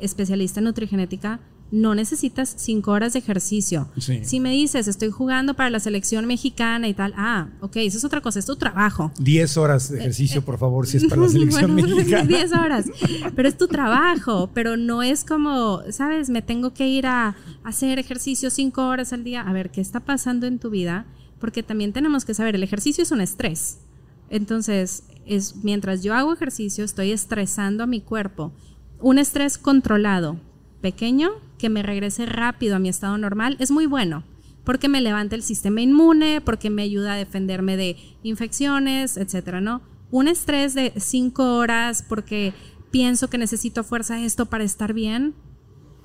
[0.00, 1.40] especialista en nutrigenética,
[1.70, 3.88] no necesitas cinco horas de ejercicio.
[3.98, 4.24] Sí.
[4.24, 8.04] Si me dices, estoy jugando para la selección mexicana y tal, ah, ok, eso es
[8.04, 9.12] otra cosa, es tu trabajo.
[9.18, 12.24] 10 horas de ejercicio, por favor, si es para la selección Bueno, mexicana.
[12.24, 12.86] 10 horas.
[13.36, 16.28] Pero es tu trabajo, pero no es como, ¿sabes?
[16.30, 19.42] Me tengo que ir a hacer ejercicio 5 horas al día.
[19.42, 21.06] A ver, ¿qué está pasando en tu vida?
[21.38, 23.78] Porque también tenemos que saber, el ejercicio es un estrés.
[24.28, 28.52] Entonces, es mientras yo hago ejercicio, estoy estresando a mi cuerpo.
[29.00, 30.38] Un estrés controlado,
[30.80, 34.24] pequeño, que me regrese rápido a mi estado normal, es muy bueno
[34.64, 39.82] porque me levanta el sistema inmune, porque me ayuda a defenderme de infecciones, etcétera, ¿no?
[40.10, 42.52] Un estrés de cinco horas porque
[42.90, 45.34] pienso que necesito fuerza esto para estar bien,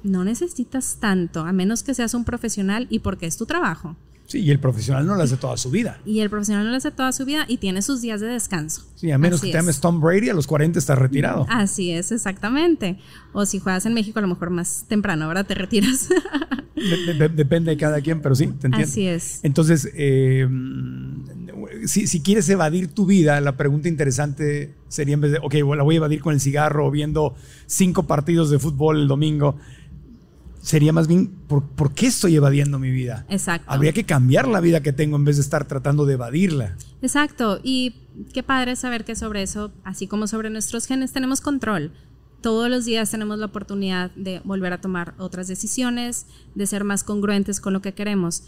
[0.04, 3.98] no necesitas tanto, a menos que seas un profesional y porque es tu trabajo.
[4.28, 6.00] Sí, y el profesional no lo hace toda su vida.
[6.06, 8.82] Y el profesional no lo hace toda su vida y tiene sus días de descanso.
[8.96, 9.64] Sí, a menos Así que te es.
[9.64, 11.46] llames Tom Brady, a los 40 estás retirado.
[11.50, 12.98] Así es, exactamente.
[13.34, 15.46] O si juegas en México, a lo mejor más temprano, ¿verdad?
[15.46, 16.10] Te retiras.
[16.76, 18.84] De- de- depende de cada quien, pero sí, te entiendo.
[18.92, 19.40] Así es.
[19.44, 20.46] Entonces, eh,
[21.86, 25.84] si, si quieres evadir tu vida, la pregunta interesante sería en vez de, ok, la
[25.84, 29.58] voy a evadir con el cigarro o viendo cinco partidos de fútbol el domingo,
[30.66, 33.24] sería más bien, ¿por, por qué estoy evadiendo mi vida?
[33.30, 33.72] Exacto.
[33.72, 36.76] Habría que cambiar la vida que tengo en vez de estar tratando de evadirla.
[37.04, 37.94] Exacto, y
[38.34, 41.92] qué padre saber que sobre eso, así como sobre nuestros genes, tenemos control.
[42.42, 47.04] Todos los días tenemos la oportunidad de volver a tomar otras decisiones, de ser más
[47.04, 48.44] congruentes con lo que queremos.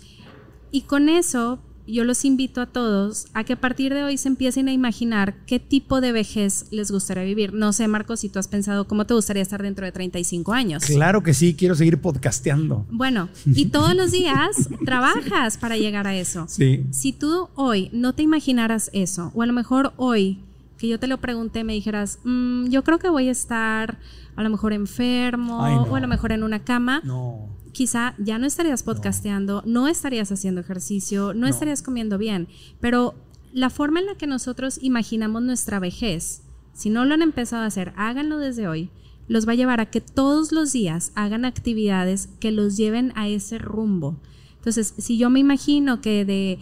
[0.72, 4.28] Y con eso, yo los invito a todos a que a partir de hoy se
[4.28, 7.54] empiecen a imaginar qué tipo de vejez les gustaría vivir.
[7.54, 10.84] No sé, Marcos, si tú has pensado cómo te gustaría estar dentro de 35 años.
[10.86, 12.86] Claro que sí, quiero seguir podcasteando.
[12.92, 16.46] Bueno, y todos los días trabajas para llegar a eso.
[16.50, 16.86] Sí.
[16.92, 20.40] Si tú hoy no te imaginaras eso, o a lo mejor hoy
[20.78, 23.98] que yo te lo pregunté, me dijeras, "Mm, yo creo que voy a estar
[24.36, 25.82] a lo mejor enfermo, Ay, no.
[25.84, 27.50] o a lo mejor en una cama, No.
[27.78, 32.48] Quizá ya no estarías podcasteando, no, estarías haciendo ejercicio, no, estarías comiendo bien,
[32.80, 33.14] pero
[33.54, 36.42] la forma en la que nosotros imaginamos nuestra vejez,
[36.74, 38.90] si no lo han empezado a hacer, háganlo desde hoy,
[39.28, 43.28] los va a llevar a que todos los días hagan actividades que los lleven a
[43.28, 44.20] ese rumbo.
[44.56, 46.58] Entonces, si yo me imagino que de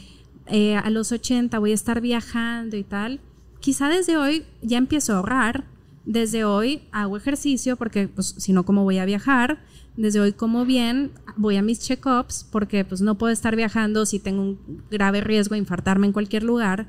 [0.47, 3.21] eh, a los 80 voy a estar viajando y tal,
[3.61, 5.63] quizá desde hoy ya empiezo a ahorrar,
[6.03, 9.63] desde hoy hago ejercicio porque pues si no, ¿cómo voy a viajar?
[9.97, 14.19] Desde hoy como bien, voy a mis check-ups porque pues no puedo estar viajando si
[14.19, 14.59] tengo un
[14.91, 16.87] grave riesgo de infartarme en cualquier lugar.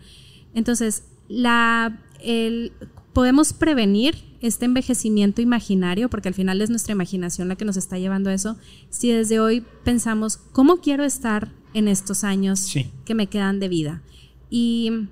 [0.54, 2.72] Entonces, la, el,
[3.12, 7.98] podemos prevenir este envejecimiento imaginario, porque al final es nuestra imaginación la que nos está
[7.98, 8.56] llevando a eso,
[8.90, 14.02] si desde hoy pensamos, ¿cómo quiero estar en estos años que me quedan de vida?
[14.50, 15.08] Y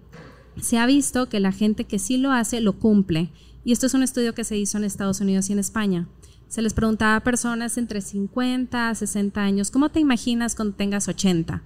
[0.61, 3.31] se ha visto que la gente que sí lo hace, lo cumple.
[3.65, 6.07] Y esto es un estudio que se hizo en Estados Unidos y en España.
[6.49, 11.09] Se les preguntaba a personas entre 50 a 60 años, ¿cómo te imaginas cuando tengas
[11.09, 11.63] 80?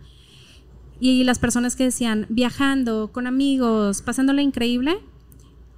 [1.01, 4.99] Y las personas que decían, viajando, con amigos, pasándola increíble,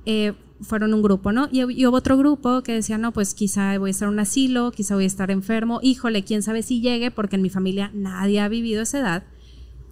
[0.07, 0.33] eh,
[0.63, 1.49] fueron un grupo, ¿no?
[1.51, 4.73] Y, hubo otro grupo que decía, no, pues quizá voy a estar en un asilo,
[4.73, 8.41] quizá voy a estar enfermo, híjole, quién sabe si llegue, porque en mi familia nadie
[8.41, 9.25] ha vivido esa edad.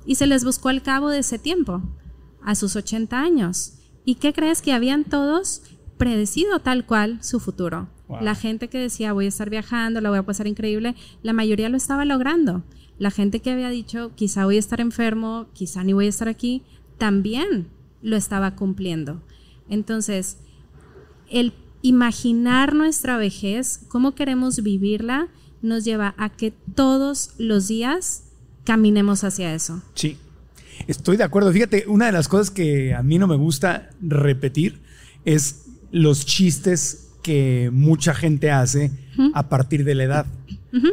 [0.07, 1.83] Y se les buscó al cabo de ese tiempo,
[2.43, 3.75] a sus 80 años.
[4.05, 5.63] ¿Y qué crees que habían todos
[5.99, 7.89] predecido tal cual su futuro?
[8.21, 11.69] La gente que decía, voy a estar viajando, la voy a pasar increíble, la mayoría
[11.69, 12.65] lo estaba logrando.
[12.99, 16.29] La gente que había dicho, quizá voy a estar enfermo, quizá ni voy a estar
[16.29, 16.63] aquí,
[16.97, 17.69] también
[18.03, 19.23] lo estaba cumpliendo.
[19.69, 20.39] Entonces,
[21.31, 21.53] el
[21.83, 25.29] imaginar nuestra vejez, cómo queremos vivirla,
[25.63, 28.25] nos lleva a que todos los días
[28.65, 29.83] caminemos hacia eso.
[29.95, 30.17] Sí,
[30.87, 31.53] estoy de acuerdo.
[31.53, 34.81] Fíjate, una de las cosas que a mí no me gusta repetir
[35.25, 38.91] es los chistes que mucha gente hace
[39.35, 40.27] a partir de la edad.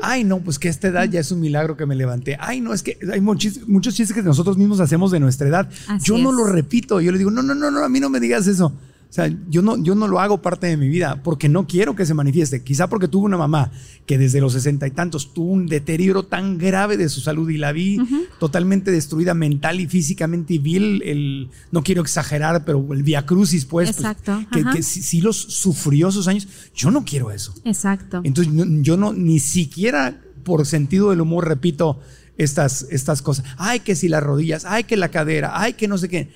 [0.01, 2.35] Ay, no, pues que a esta edad ya es un milagro que me levanté.
[2.41, 3.53] Ay, no, es que hay muchos,
[3.95, 5.69] chistes que nosotros mismos hacemos de nuestra edad.
[6.01, 8.19] yo no lo repito, yo le digo, no, no, no, no, a mí no me
[8.19, 8.73] digas eso.
[9.15, 11.95] O sea, yo no, yo no lo hago parte de mi vida porque no quiero
[11.95, 12.65] que se manifieste.
[12.65, 13.71] Quizá porque tuve una mamá
[14.05, 17.57] que desde los sesenta y tantos tuvo un deterioro tan grave de su salud y
[17.57, 17.97] la vi
[18.41, 23.63] totalmente destruida mental y físicamente y vi el, no quiero exagerar, pero el via crucis,
[23.63, 24.37] pues, pues Exacto.
[24.51, 26.49] que, sí, los sufrió esos años.
[26.75, 27.53] Yo no quiero eso.
[27.63, 28.19] Exacto.
[28.25, 32.01] Entonces, yo no, ni siquiera por sentido del humor, repito,
[32.37, 33.45] estas, estas cosas.
[33.57, 36.31] Ay, que si las rodillas, ay, que la cadera, ay, que no sé qué.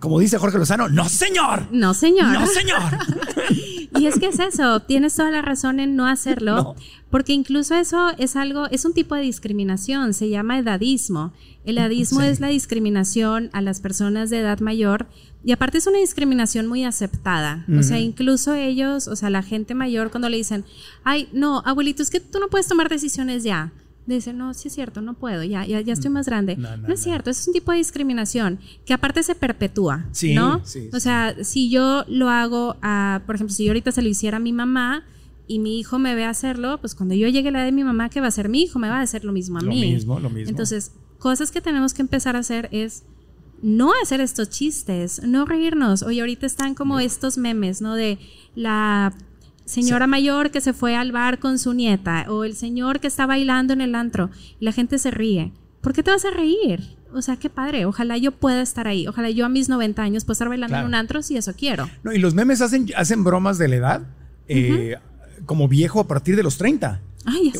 [0.00, 1.68] Como dice Jorge Lozano, no señor.
[1.70, 2.32] No señor.
[2.32, 2.82] No señor.
[3.98, 6.74] y es que es eso, tienes toda la razón en no hacerlo,
[7.10, 11.32] porque incluso eso es algo, es un tipo de discriminación, se llama edadismo.
[11.64, 15.06] El edadismo es la discriminación a las personas de edad mayor
[15.44, 17.64] y aparte es una discriminación muy aceptada.
[17.76, 20.64] O sea, incluso ellos, o sea, la gente mayor cuando le dicen,
[21.04, 23.72] ay, no, abuelito, es que tú no puedes tomar decisiones ya
[24.14, 26.56] dice, no, sí es cierto, no puedo, ya, ya, ya estoy más grande.
[26.56, 30.62] No, es cierto, es un tipo de discriminación que aparte se perpetúa, ¿no?
[30.92, 34.36] o sea, si yo lo hago, a, por ejemplo, si yo ahorita se lo hiciera
[34.36, 35.04] a mi mamá
[35.48, 37.84] y mi hijo me ve hacerlo, pues cuando yo llegue a la edad de mi
[37.84, 38.78] mamá, ¿qué va a hacer mi hijo?
[38.78, 39.82] Me va a hacer lo mismo a mí.
[39.82, 40.50] Lo mismo, lo mismo.
[40.50, 43.04] Entonces, cosas que tenemos que empezar a hacer es
[43.62, 46.02] no hacer estos chistes, no reírnos.
[46.02, 47.94] Oye, ahorita están como estos memes, ¿no?
[47.94, 48.18] De
[48.54, 49.14] la
[49.66, 53.26] señora mayor que se fue al bar con su nieta o el señor que está
[53.26, 55.52] bailando en el antro y la gente se ríe.
[55.82, 56.96] ¿Por qué te vas a reír?
[57.12, 57.86] O sea, qué padre.
[57.86, 59.06] Ojalá yo pueda estar ahí.
[59.06, 61.88] Ojalá yo a mis 90 años pueda estar bailando en un antro si eso quiero.
[62.02, 64.02] No, y los memes hacen, hacen bromas de la edad
[64.48, 64.96] eh,
[65.44, 67.00] como viejo a partir de los 30.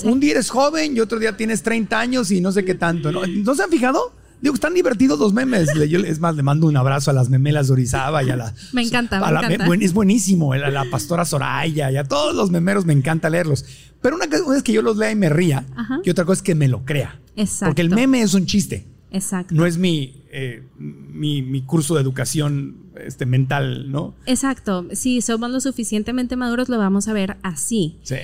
[0.04, 3.10] Un día eres joven y otro día tienes 30 años y no sé qué tanto.
[3.12, 4.12] ¿No, ¿No se han fijado?
[4.40, 5.68] Digo, están divertidos los memes.
[5.70, 8.54] es más, le mando un abrazo a las memelas de Orizaba y a la.
[8.72, 9.74] Me encanta, me encanta.
[9.80, 10.52] es buenísimo.
[10.52, 13.64] A la, pastora Soraya y a todos los memeros me encanta leerlos.
[14.02, 15.64] Pero una cosa es que yo los lea y me ría
[16.04, 17.18] y otra cosa es que me lo crea.
[17.34, 17.66] Exacto.
[17.66, 18.86] Porque el meme es un chiste.
[19.10, 19.54] Exacto.
[19.54, 24.14] No es mi, eh, mi, mi, curso de educación este, mental, ¿no?
[24.26, 24.86] Exacto.
[24.92, 27.96] Si somos lo suficientemente maduros, lo vamos a ver así.
[28.02, 28.16] Sí.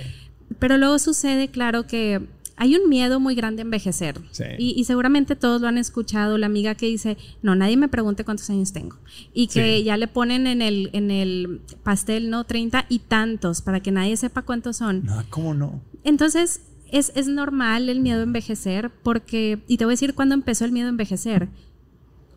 [0.59, 2.21] Pero luego sucede, claro, que
[2.63, 4.21] hay un miedo muy grande a envejecer.
[4.57, 8.49] Y, seguramente todos lo han escuchado, la amiga que dice, no, nadie me pregunte cuántos
[8.51, 8.99] años tengo.
[9.35, 12.45] Y que ya le ponen en el, en el pastel, ¿no?
[12.45, 15.05] 30 y tantos, para que nadie sepa cuántos son.
[15.05, 15.83] No, ¿cómo no?
[16.05, 16.61] Entonces,
[16.93, 20.65] es, es normal el miedo a envejecer, porque, y te voy a decir cuándo empezó
[20.65, 21.49] el miedo a envejecer.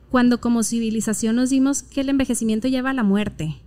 [0.09, 3.61] Cuando como civilización nos dimos que el envejecimiento lleva a la muerte.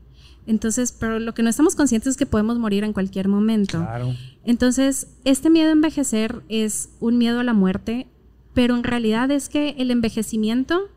[0.48, 3.78] Entonces, pero lo que no estamos conscientes es que podemos morir en cualquier momento.
[3.80, 4.14] Claro.
[4.44, 8.06] Entonces, este miedo a envejecer es un miedo a la muerte,
[8.54, 10.88] pero en realidad es que el envejecimiento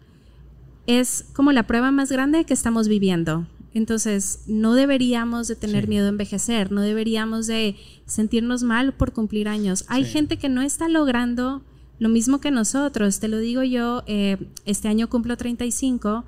[0.87, 3.45] es como la prueba más grande que estamos viviendo.
[3.73, 7.75] Entonces, no deberíamos de tener miedo a envejecer, no deberíamos de
[8.05, 9.83] sentirnos mal por cumplir años.
[9.89, 11.61] Hay gente que no está logrando
[11.99, 13.19] lo mismo que nosotros.
[13.19, 16.23] Te lo digo yo, eh, este año cumplo 35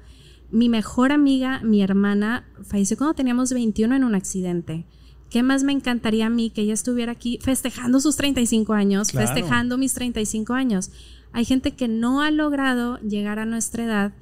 [0.54, 4.86] mi mejor amiga, mi hermana, falleció cuando teníamos 21 en un accidente.
[5.30, 9.78] ¿Qué más me encantaría a mí que ella estuviera aquí festejando sus 35 años, festejando
[9.78, 10.92] mis 35 años?
[11.36, 14.14] hay gente que no ha logrado llegar a nuestra edad.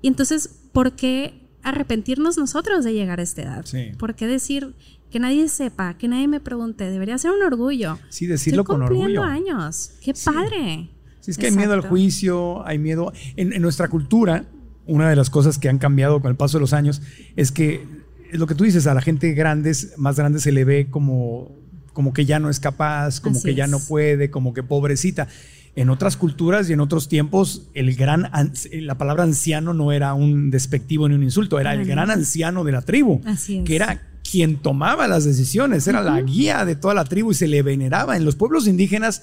[0.00, 3.66] Y entonces, ¿por qué arrepentirnos nosotros de llegar a esta edad?
[3.66, 3.90] Sí.
[3.98, 4.74] ¿Por qué decir
[5.10, 6.90] que nadie sepa, que nadie me pregunte?
[6.90, 7.98] Debería ser un orgullo.
[8.08, 9.56] Sí, decirlo Estoy con cumpliendo orgullo.
[9.58, 9.90] años.
[10.02, 10.24] ¡Qué Sí.
[10.24, 10.88] padre!
[11.20, 13.12] Sí, es que hay miedo al juicio, hay miedo.
[13.36, 14.46] En, en nuestra cultura,
[14.86, 17.00] una de las cosas que han cambiado con el paso de los años
[17.36, 17.84] es que
[18.32, 21.52] es lo que tú dices, a la gente grandes, más grande se le ve como,
[21.92, 25.28] como que ya no es capaz, como Así que ya no puede, como que pobrecita.
[25.76, 30.14] En otras culturas y en otros tiempos, el gran an- la palabra anciano no era
[30.14, 32.14] un despectivo ni un insulto, era el gran no.
[32.14, 33.64] anciano de la tribu, Así es.
[33.64, 37.46] que era quien tomaba las decisiones, era la guía de toda la tribu y se
[37.48, 38.16] le veneraba.
[38.16, 39.22] En los pueblos indígenas,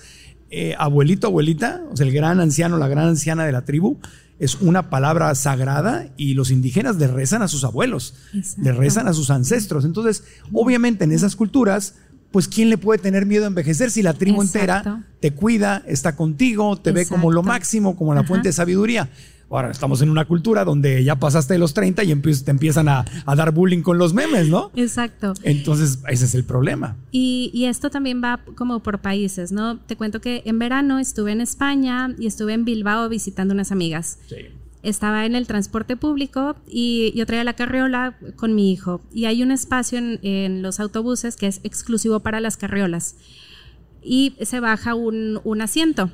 [0.49, 3.97] eh, abuelito, abuelita, o sea, el gran anciano, la gran anciana de la tribu,
[4.41, 8.63] es una palabra sagrada y los indígenas le rezan a sus abuelos, Exacto.
[8.63, 9.85] le rezan a sus ancestros.
[9.85, 11.93] Entonces, obviamente en esas culturas,
[12.31, 16.15] pues ¿quién le puede tener miedo a envejecer si la tribu entera te cuida, está
[16.15, 18.27] contigo, te ve como lo máximo, como la Ajá.
[18.27, 19.09] fuente de sabiduría?
[19.49, 23.03] Ahora estamos en una cultura donde ya pasaste de los 30 y te empiezan a,
[23.25, 24.71] a dar bullying con los memes, ¿no?
[24.77, 25.33] Exacto.
[25.43, 26.95] Entonces, ese es el problema.
[27.11, 29.77] Y, y esto también va como por países, ¿no?
[29.77, 34.19] Te cuento que en verano estuve en España y estuve en Bilbao visitando unas amigas.
[34.83, 39.01] Estaba en el transporte público y yo traía la carriola con mi hijo.
[39.13, 43.15] Y hay un espacio en, los autobuses que es exclusivo para las carriolas.
[44.01, 46.09] Y se baja un, un asiento.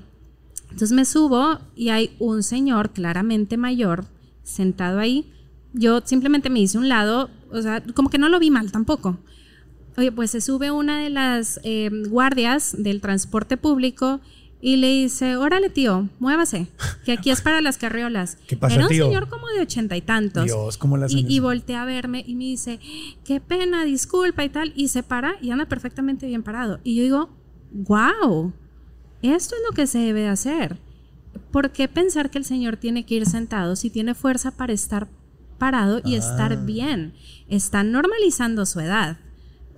[0.63, 4.05] Entonces me subo y hay un señor claramente mayor
[4.43, 5.31] sentado ahí.
[5.73, 9.17] Yo simplemente me hice un lado, o sea, como que no lo vi mal tampoco.
[9.97, 14.21] Oye, pues se sube una de las eh, guardias del transporte público
[14.59, 16.67] y le dice, órale tío, muévase,
[17.05, 18.37] que aquí es para las carriolas.
[18.47, 19.05] ¿Qué pasa, Era un tío?
[19.05, 20.45] señor como de ochenta y tantos.
[20.45, 22.79] Dios, ¿cómo le hacen y, y voltea a verme y me dice,
[23.23, 24.73] qué pena, disculpa y tal.
[24.75, 26.79] Y se para y anda perfectamente bien parado.
[26.83, 27.29] Y yo digo,
[27.71, 28.51] wow,
[29.21, 30.77] esto es lo que se debe de hacer.
[31.51, 35.07] ¿Por qué pensar que el señor tiene que ir sentado si tiene fuerza para estar
[35.59, 36.17] parado y Ah.
[36.17, 37.13] estar bien?
[37.47, 39.17] Está normalizando su edad.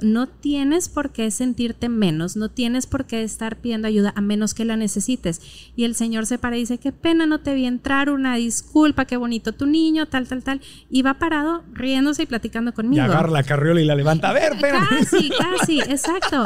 [0.02, 4.54] No tienes por qué sentirte menos, no tienes por qué estar pidiendo ayuda a menos
[4.54, 5.42] que la necesites.
[5.76, 9.06] Y el señor se para y dice, qué pena, no te vi entrar, una disculpa,
[9.06, 10.62] qué bonito tu niño, tal, tal, tal.
[10.90, 13.04] Y va parado riéndose y platicando Y conmigo.
[13.04, 14.30] agarra la carriola y la levanta.
[14.30, 14.88] A ver, espérame.
[14.90, 16.44] Casi, casi, exacto.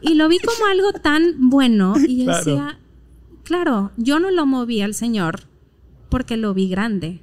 [0.00, 2.38] Y lo vi como algo tan bueno y yo Claro.
[2.44, 2.78] decía,
[3.44, 5.42] claro, yo no lo moví al Señor
[6.08, 7.20] porque lo vi grande.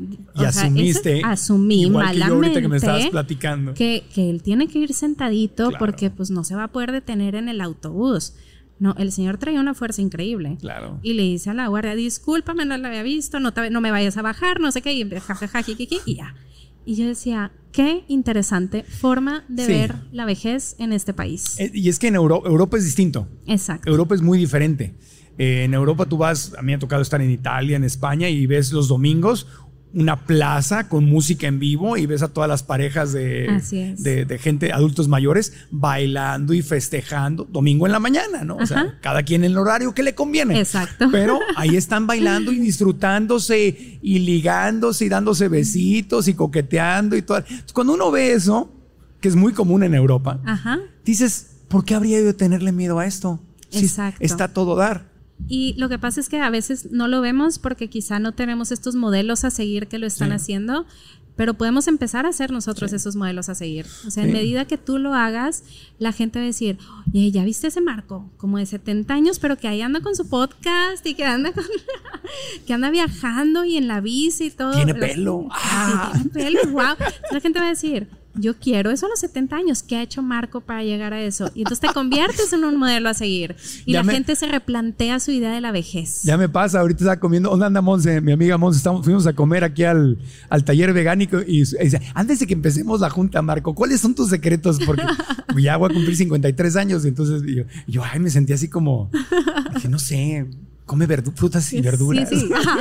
[0.00, 1.18] Y O sea, asumiste.
[1.18, 3.74] ese- asumí igual que yo ahorita que me malamente estabas platicando.
[3.74, 5.78] que, que él tiene que ir sentadito Claro.
[5.84, 8.34] porque pues no se va a poder detener en el autobús.
[8.78, 10.56] No, el señor traía una fuerza increíble.
[10.58, 10.98] Claro.
[11.02, 13.90] Y le dice a la guardia, discúlpame, no la había visto, no, te- no me
[13.90, 15.62] vayas a bajar, no sé qué, y jajaja,
[16.06, 16.34] y ya.
[16.86, 19.72] Y yo decía, qué interesante forma de Sí.
[19.72, 21.60] ver la vejez en este país.
[21.60, 23.28] Eh, Y es que en Euro- Europa es distinto.
[23.46, 23.90] Exacto.
[23.90, 24.94] Europa es muy diferente.
[25.36, 28.28] Eh, en Europa tú vas, a mí me ha tocado estar en Italia, en España,
[28.30, 29.46] y ves los domingos
[29.92, 33.60] una plaza con música en vivo y ves a todas las parejas de,
[33.98, 38.56] de, de gente, adultos mayores, bailando y festejando domingo en la mañana, ¿no?
[38.56, 40.60] O sea, cada quien en el horario que le conviene.
[40.60, 41.08] Exacto.
[41.10, 42.58] Pero ahí están bailando y
[43.10, 47.38] disfrutándose y ligándose y dándose besitos y coqueteando y todo.
[47.38, 48.72] Entonces, Cuando uno ve eso,
[49.20, 50.78] que es muy común en Europa, Ajá.
[51.04, 53.40] dices, ¿por qué habría yo de tenerle miedo a esto?
[53.70, 54.18] Si Exacto.
[54.24, 55.09] está todo dar.
[55.48, 58.70] Y lo que pasa es que a veces no lo vemos porque quizá no tenemos
[58.72, 60.34] estos modelos a seguir que lo están Sí.
[60.36, 60.86] haciendo,
[61.36, 63.86] pero podemos empezar a hacer nosotros esos modelos a seguir.
[64.06, 64.36] O sea, en Sí.
[64.36, 65.64] medida que tú lo hagas,
[65.98, 66.76] la gente va a decir,
[67.14, 68.30] oye, ¿ya viste ese Marco?
[68.36, 71.64] Como de 70 años, pero que ahí anda con su podcast y que anda con-
[72.66, 74.72] que anda viajando y en la bici y todo.
[74.72, 75.46] Tiene pelo.
[75.50, 76.12] Sí, Ah.
[76.14, 76.94] tiene pelo, wow.
[77.32, 78.08] La gente va a decir,
[78.40, 79.82] yo quiero eso a los 70 años.
[79.82, 81.50] ¿Qué ha hecho Marco para llegar a eso?
[81.54, 83.56] Y entonces te conviertes en un modelo a seguir.
[83.86, 86.22] Y Ya la me- gente se replantea su idea de la vejez.
[86.22, 88.20] Ya me pasa, ahorita estaba comiendo, ¿dónde anda Monse?
[88.20, 90.18] Mi amiga Monse, fuimos a comer aquí al,
[90.48, 94.14] al taller vegánico y, y dice, antes de que empecemos la junta, Marco, ¿cuáles son
[94.14, 94.78] tus secretos?
[94.84, 95.02] Porque
[95.62, 98.52] ya voy a cumplir 53 años y entonces y yo, y yo, ay, me sentí
[98.52, 99.10] así como,
[99.74, 100.46] dije, no sé,
[100.86, 102.28] come frutas y verduras.
[102.28, 102.48] Sí, sí.
[102.54, 102.78] Ajá.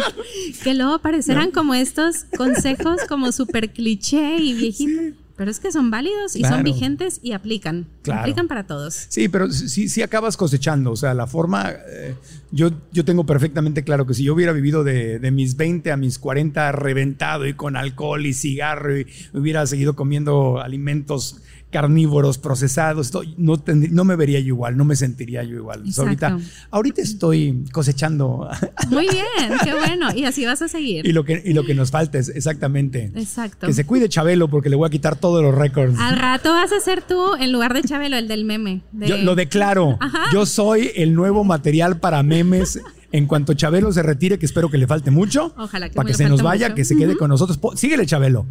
[0.64, 5.14] Que luego parecerán como estos consejos como súper cliché y viejitos.
[5.40, 6.56] Pero es que son válidos y Claro.
[6.58, 7.88] son vigentes y aplican.
[8.02, 8.20] Claro.
[8.22, 9.06] Aplican para todos.
[9.08, 10.92] Sí, pero sí, sí acabas cosechando.
[10.92, 11.72] O sea, la forma.
[11.72, 12.14] eh,
[12.52, 15.98] yo, yo tengo perfectamente claro que si yo hubiera vivido de, de mis 20 a
[15.98, 21.38] mis 40 reventado y con alcohol y cigarro y hubiera seguido comiendo alimentos
[21.72, 25.84] carnívoros procesados, no, me vería yo igual, no me sentiría yo igual.
[25.98, 26.38] Ahorita,
[26.72, 28.50] ahorita estoy cosechando
[28.90, 30.08] Muy bien, qué bueno.
[30.16, 31.06] Y así vas a seguir.
[31.06, 33.68] y lo, que, y lo que nos falta es exactamente Exacto.
[33.68, 35.98] que se cuide Chabelo porque le voy a quitar todos los récords.
[36.00, 38.82] Al rato vas a ser tú, en lugar de Chabelo, el del meme.
[38.92, 39.98] de- Yo lo declaro.
[40.00, 40.24] Ajá.
[40.34, 42.80] Yo soy el nuevo material para memes
[43.12, 46.14] En cuanto Chabelo se retire, que espero que le falte mucho, Ojalá que para que
[46.14, 46.76] se nos vaya, mucho.
[46.76, 47.60] que se quede con nosotros.
[47.80, 48.46] Síguele, Chabelo.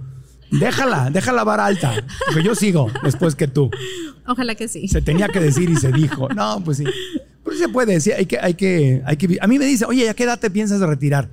[0.51, 1.93] Déjala, déjala la vara alta,
[2.27, 3.71] porque yo sigo después que tú.
[4.27, 4.89] Ojalá que sí.
[4.89, 6.29] Se tenía que decir y se dijo.
[6.31, 6.85] No, pues sí.
[7.43, 9.39] Pues sí se puede decir, hay que, hay que, hay que.
[9.41, 11.31] A mí me dice, oye, ¿a qué edad te piensas retirar?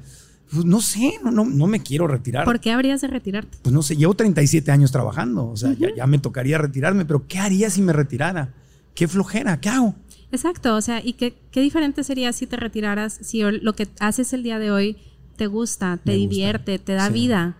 [0.51, 2.45] Pues no sé, no, no, no me quiero retirar.
[2.45, 3.57] ¿Por qué habrías de retirarte?
[3.61, 7.27] Pues no sé, llevo 37 años trabajando, o sea, ya, ya me tocaría retirarme, pero
[7.27, 8.53] ¿qué haría si me retirara?
[8.93, 9.59] ¿Qué flojera?
[9.59, 9.95] ¿Qué hago?
[10.31, 14.33] Exacto, o sea, ¿y qué, qué diferente sería si te retiraras, si lo que haces
[14.33, 14.97] el día de hoy
[15.35, 16.29] te gusta, te Me gusta.
[16.29, 17.13] divierte, te da Sí.
[17.13, 17.57] vida?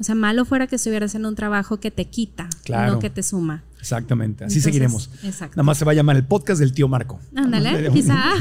[0.00, 2.92] O sea, malo fuera que estuvieras en un trabajo que te quita, Claro.
[2.94, 3.62] no que te suma.
[3.78, 5.10] Exactamente, así Entonces, seguiremos.
[5.22, 5.56] exacto.
[5.56, 7.20] Nada más se va a llamar el podcast del tío Marco.
[7.36, 8.24] Ándale, quizá.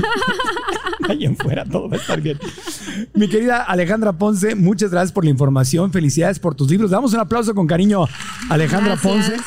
[1.10, 2.38] En fuera todo va a estar bien.
[3.16, 5.92] Mi querida Alejandra Ponce, muchas gracias por la información.
[5.92, 6.92] Felicidades por tus libros.
[6.92, 8.10] Damos un aplauso con cariño a
[8.54, 9.30] Alejandra Gracias.
[9.32, 9.44] Ponce.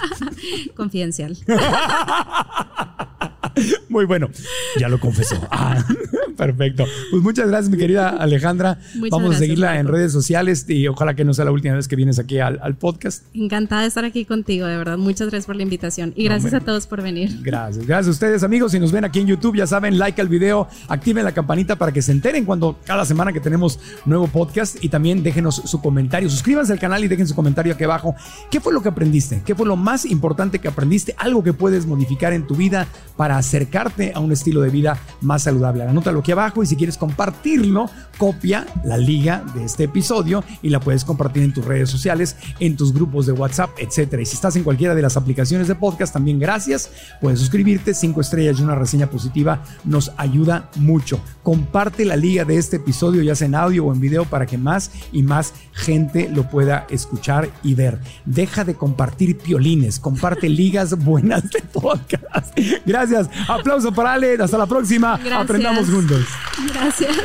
[0.74, 1.36] Confidencial.
[3.94, 4.28] Muy bueno,
[4.76, 5.40] ya lo confesó.
[5.56, 5.84] Ah,
[6.36, 6.84] perfecto.
[7.12, 8.80] Pues muchas gracias, mi querida Alejandra.
[8.96, 11.86] Muchas Vamos a seguirla en redes sociales y ojalá que no sea la última vez
[11.86, 13.24] que vienes aquí al, al podcast.
[13.34, 14.98] Encantada de estar aquí contigo, de verdad.
[14.98, 16.12] Muchas gracias por la invitación.
[16.16, 17.38] Y gracias a todos por venir.
[17.42, 18.72] Gracias, gracias a ustedes amigos.
[18.72, 21.92] Si nos ven aquí en YouTube, ya saben, like al video, activen la campanita para
[21.92, 26.28] que se enteren cuando cada semana que tenemos nuevo podcast y también déjenos su comentario.
[26.28, 28.16] Suscríbanse al canal y dejen su comentario aquí abajo.
[28.50, 29.42] ¿Qué fue lo que aprendiste?
[29.46, 31.14] ¿Qué fue lo más importante que aprendiste?
[31.16, 33.40] Algo que puedes modificar en tu vida para
[34.14, 35.84] a un estilo de vida más saludable.
[35.84, 40.80] Anótalo aquí abajo y si quieres compartirlo, copia la liga de este episodio y la
[40.80, 44.22] puedes compartir en tus redes sociales, en tus grupos de WhatsApp, etcétera.
[44.22, 46.90] Y si estás en cualquiera de las aplicaciones de podcast, también gracias.
[47.20, 51.20] Puedes suscribirte, cinco estrellas y una reseña positiva nos ayuda mucho.
[51.42, 54.58] Comparte la liga de este episodio, ya sea en audio o en video, para que
[54.58, 57.98] más y más gente lo pueda escuchar y ver.
[58.24, 62.58] Deja de compartir piolines, comparte ligas buenas de podcast.
[62.86, 63.28] Gracias.
[63.74, 64.36] Aplauso para Ale.
[64.40, 65.16] Hasta la próxima.
[65.16, 65.40] Gracias.
[65.40, 66.24] Aprendamos juntos.
[66.72, 67.16] Gracias.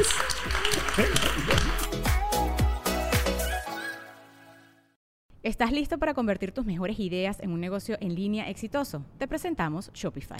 [5.43, 9.05] ¿Estás listo para convertir tus mejores ideas en un negocio en línea exitoso?
[9.19, 10.39] Te presentamos Shopify.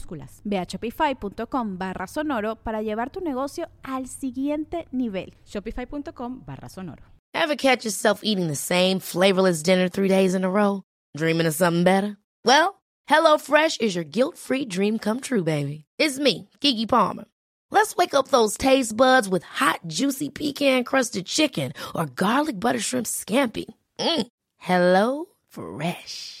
[0.01, 0.41] minúsculas.
[0.43, 5.33] Ve a shopify.com barra sonoro para llevar tu negocio al siguiente nivel.
[5.45, 7.03] Shopify.com barra sonoro.
[7.33, 10.83] Ever catch yourself eating the same flavorless dinner three days in a row?
[11.15, 12.17] Dreaming of something better?
[12.45, 15.85] Well, HelloFresh is your guilt-free dream come true, baby.
[15.97, 17.25] It's me, Kiki Palmer.
[17.71, 23.07] Let's wake up those taste buds with hot, juicy pecan-crusted chicken or garlic butter shrimp
[23.07, 23.65] scampi.
[23.97, 24.27] Mm.
[24.57, 26.40] Hello Fresh.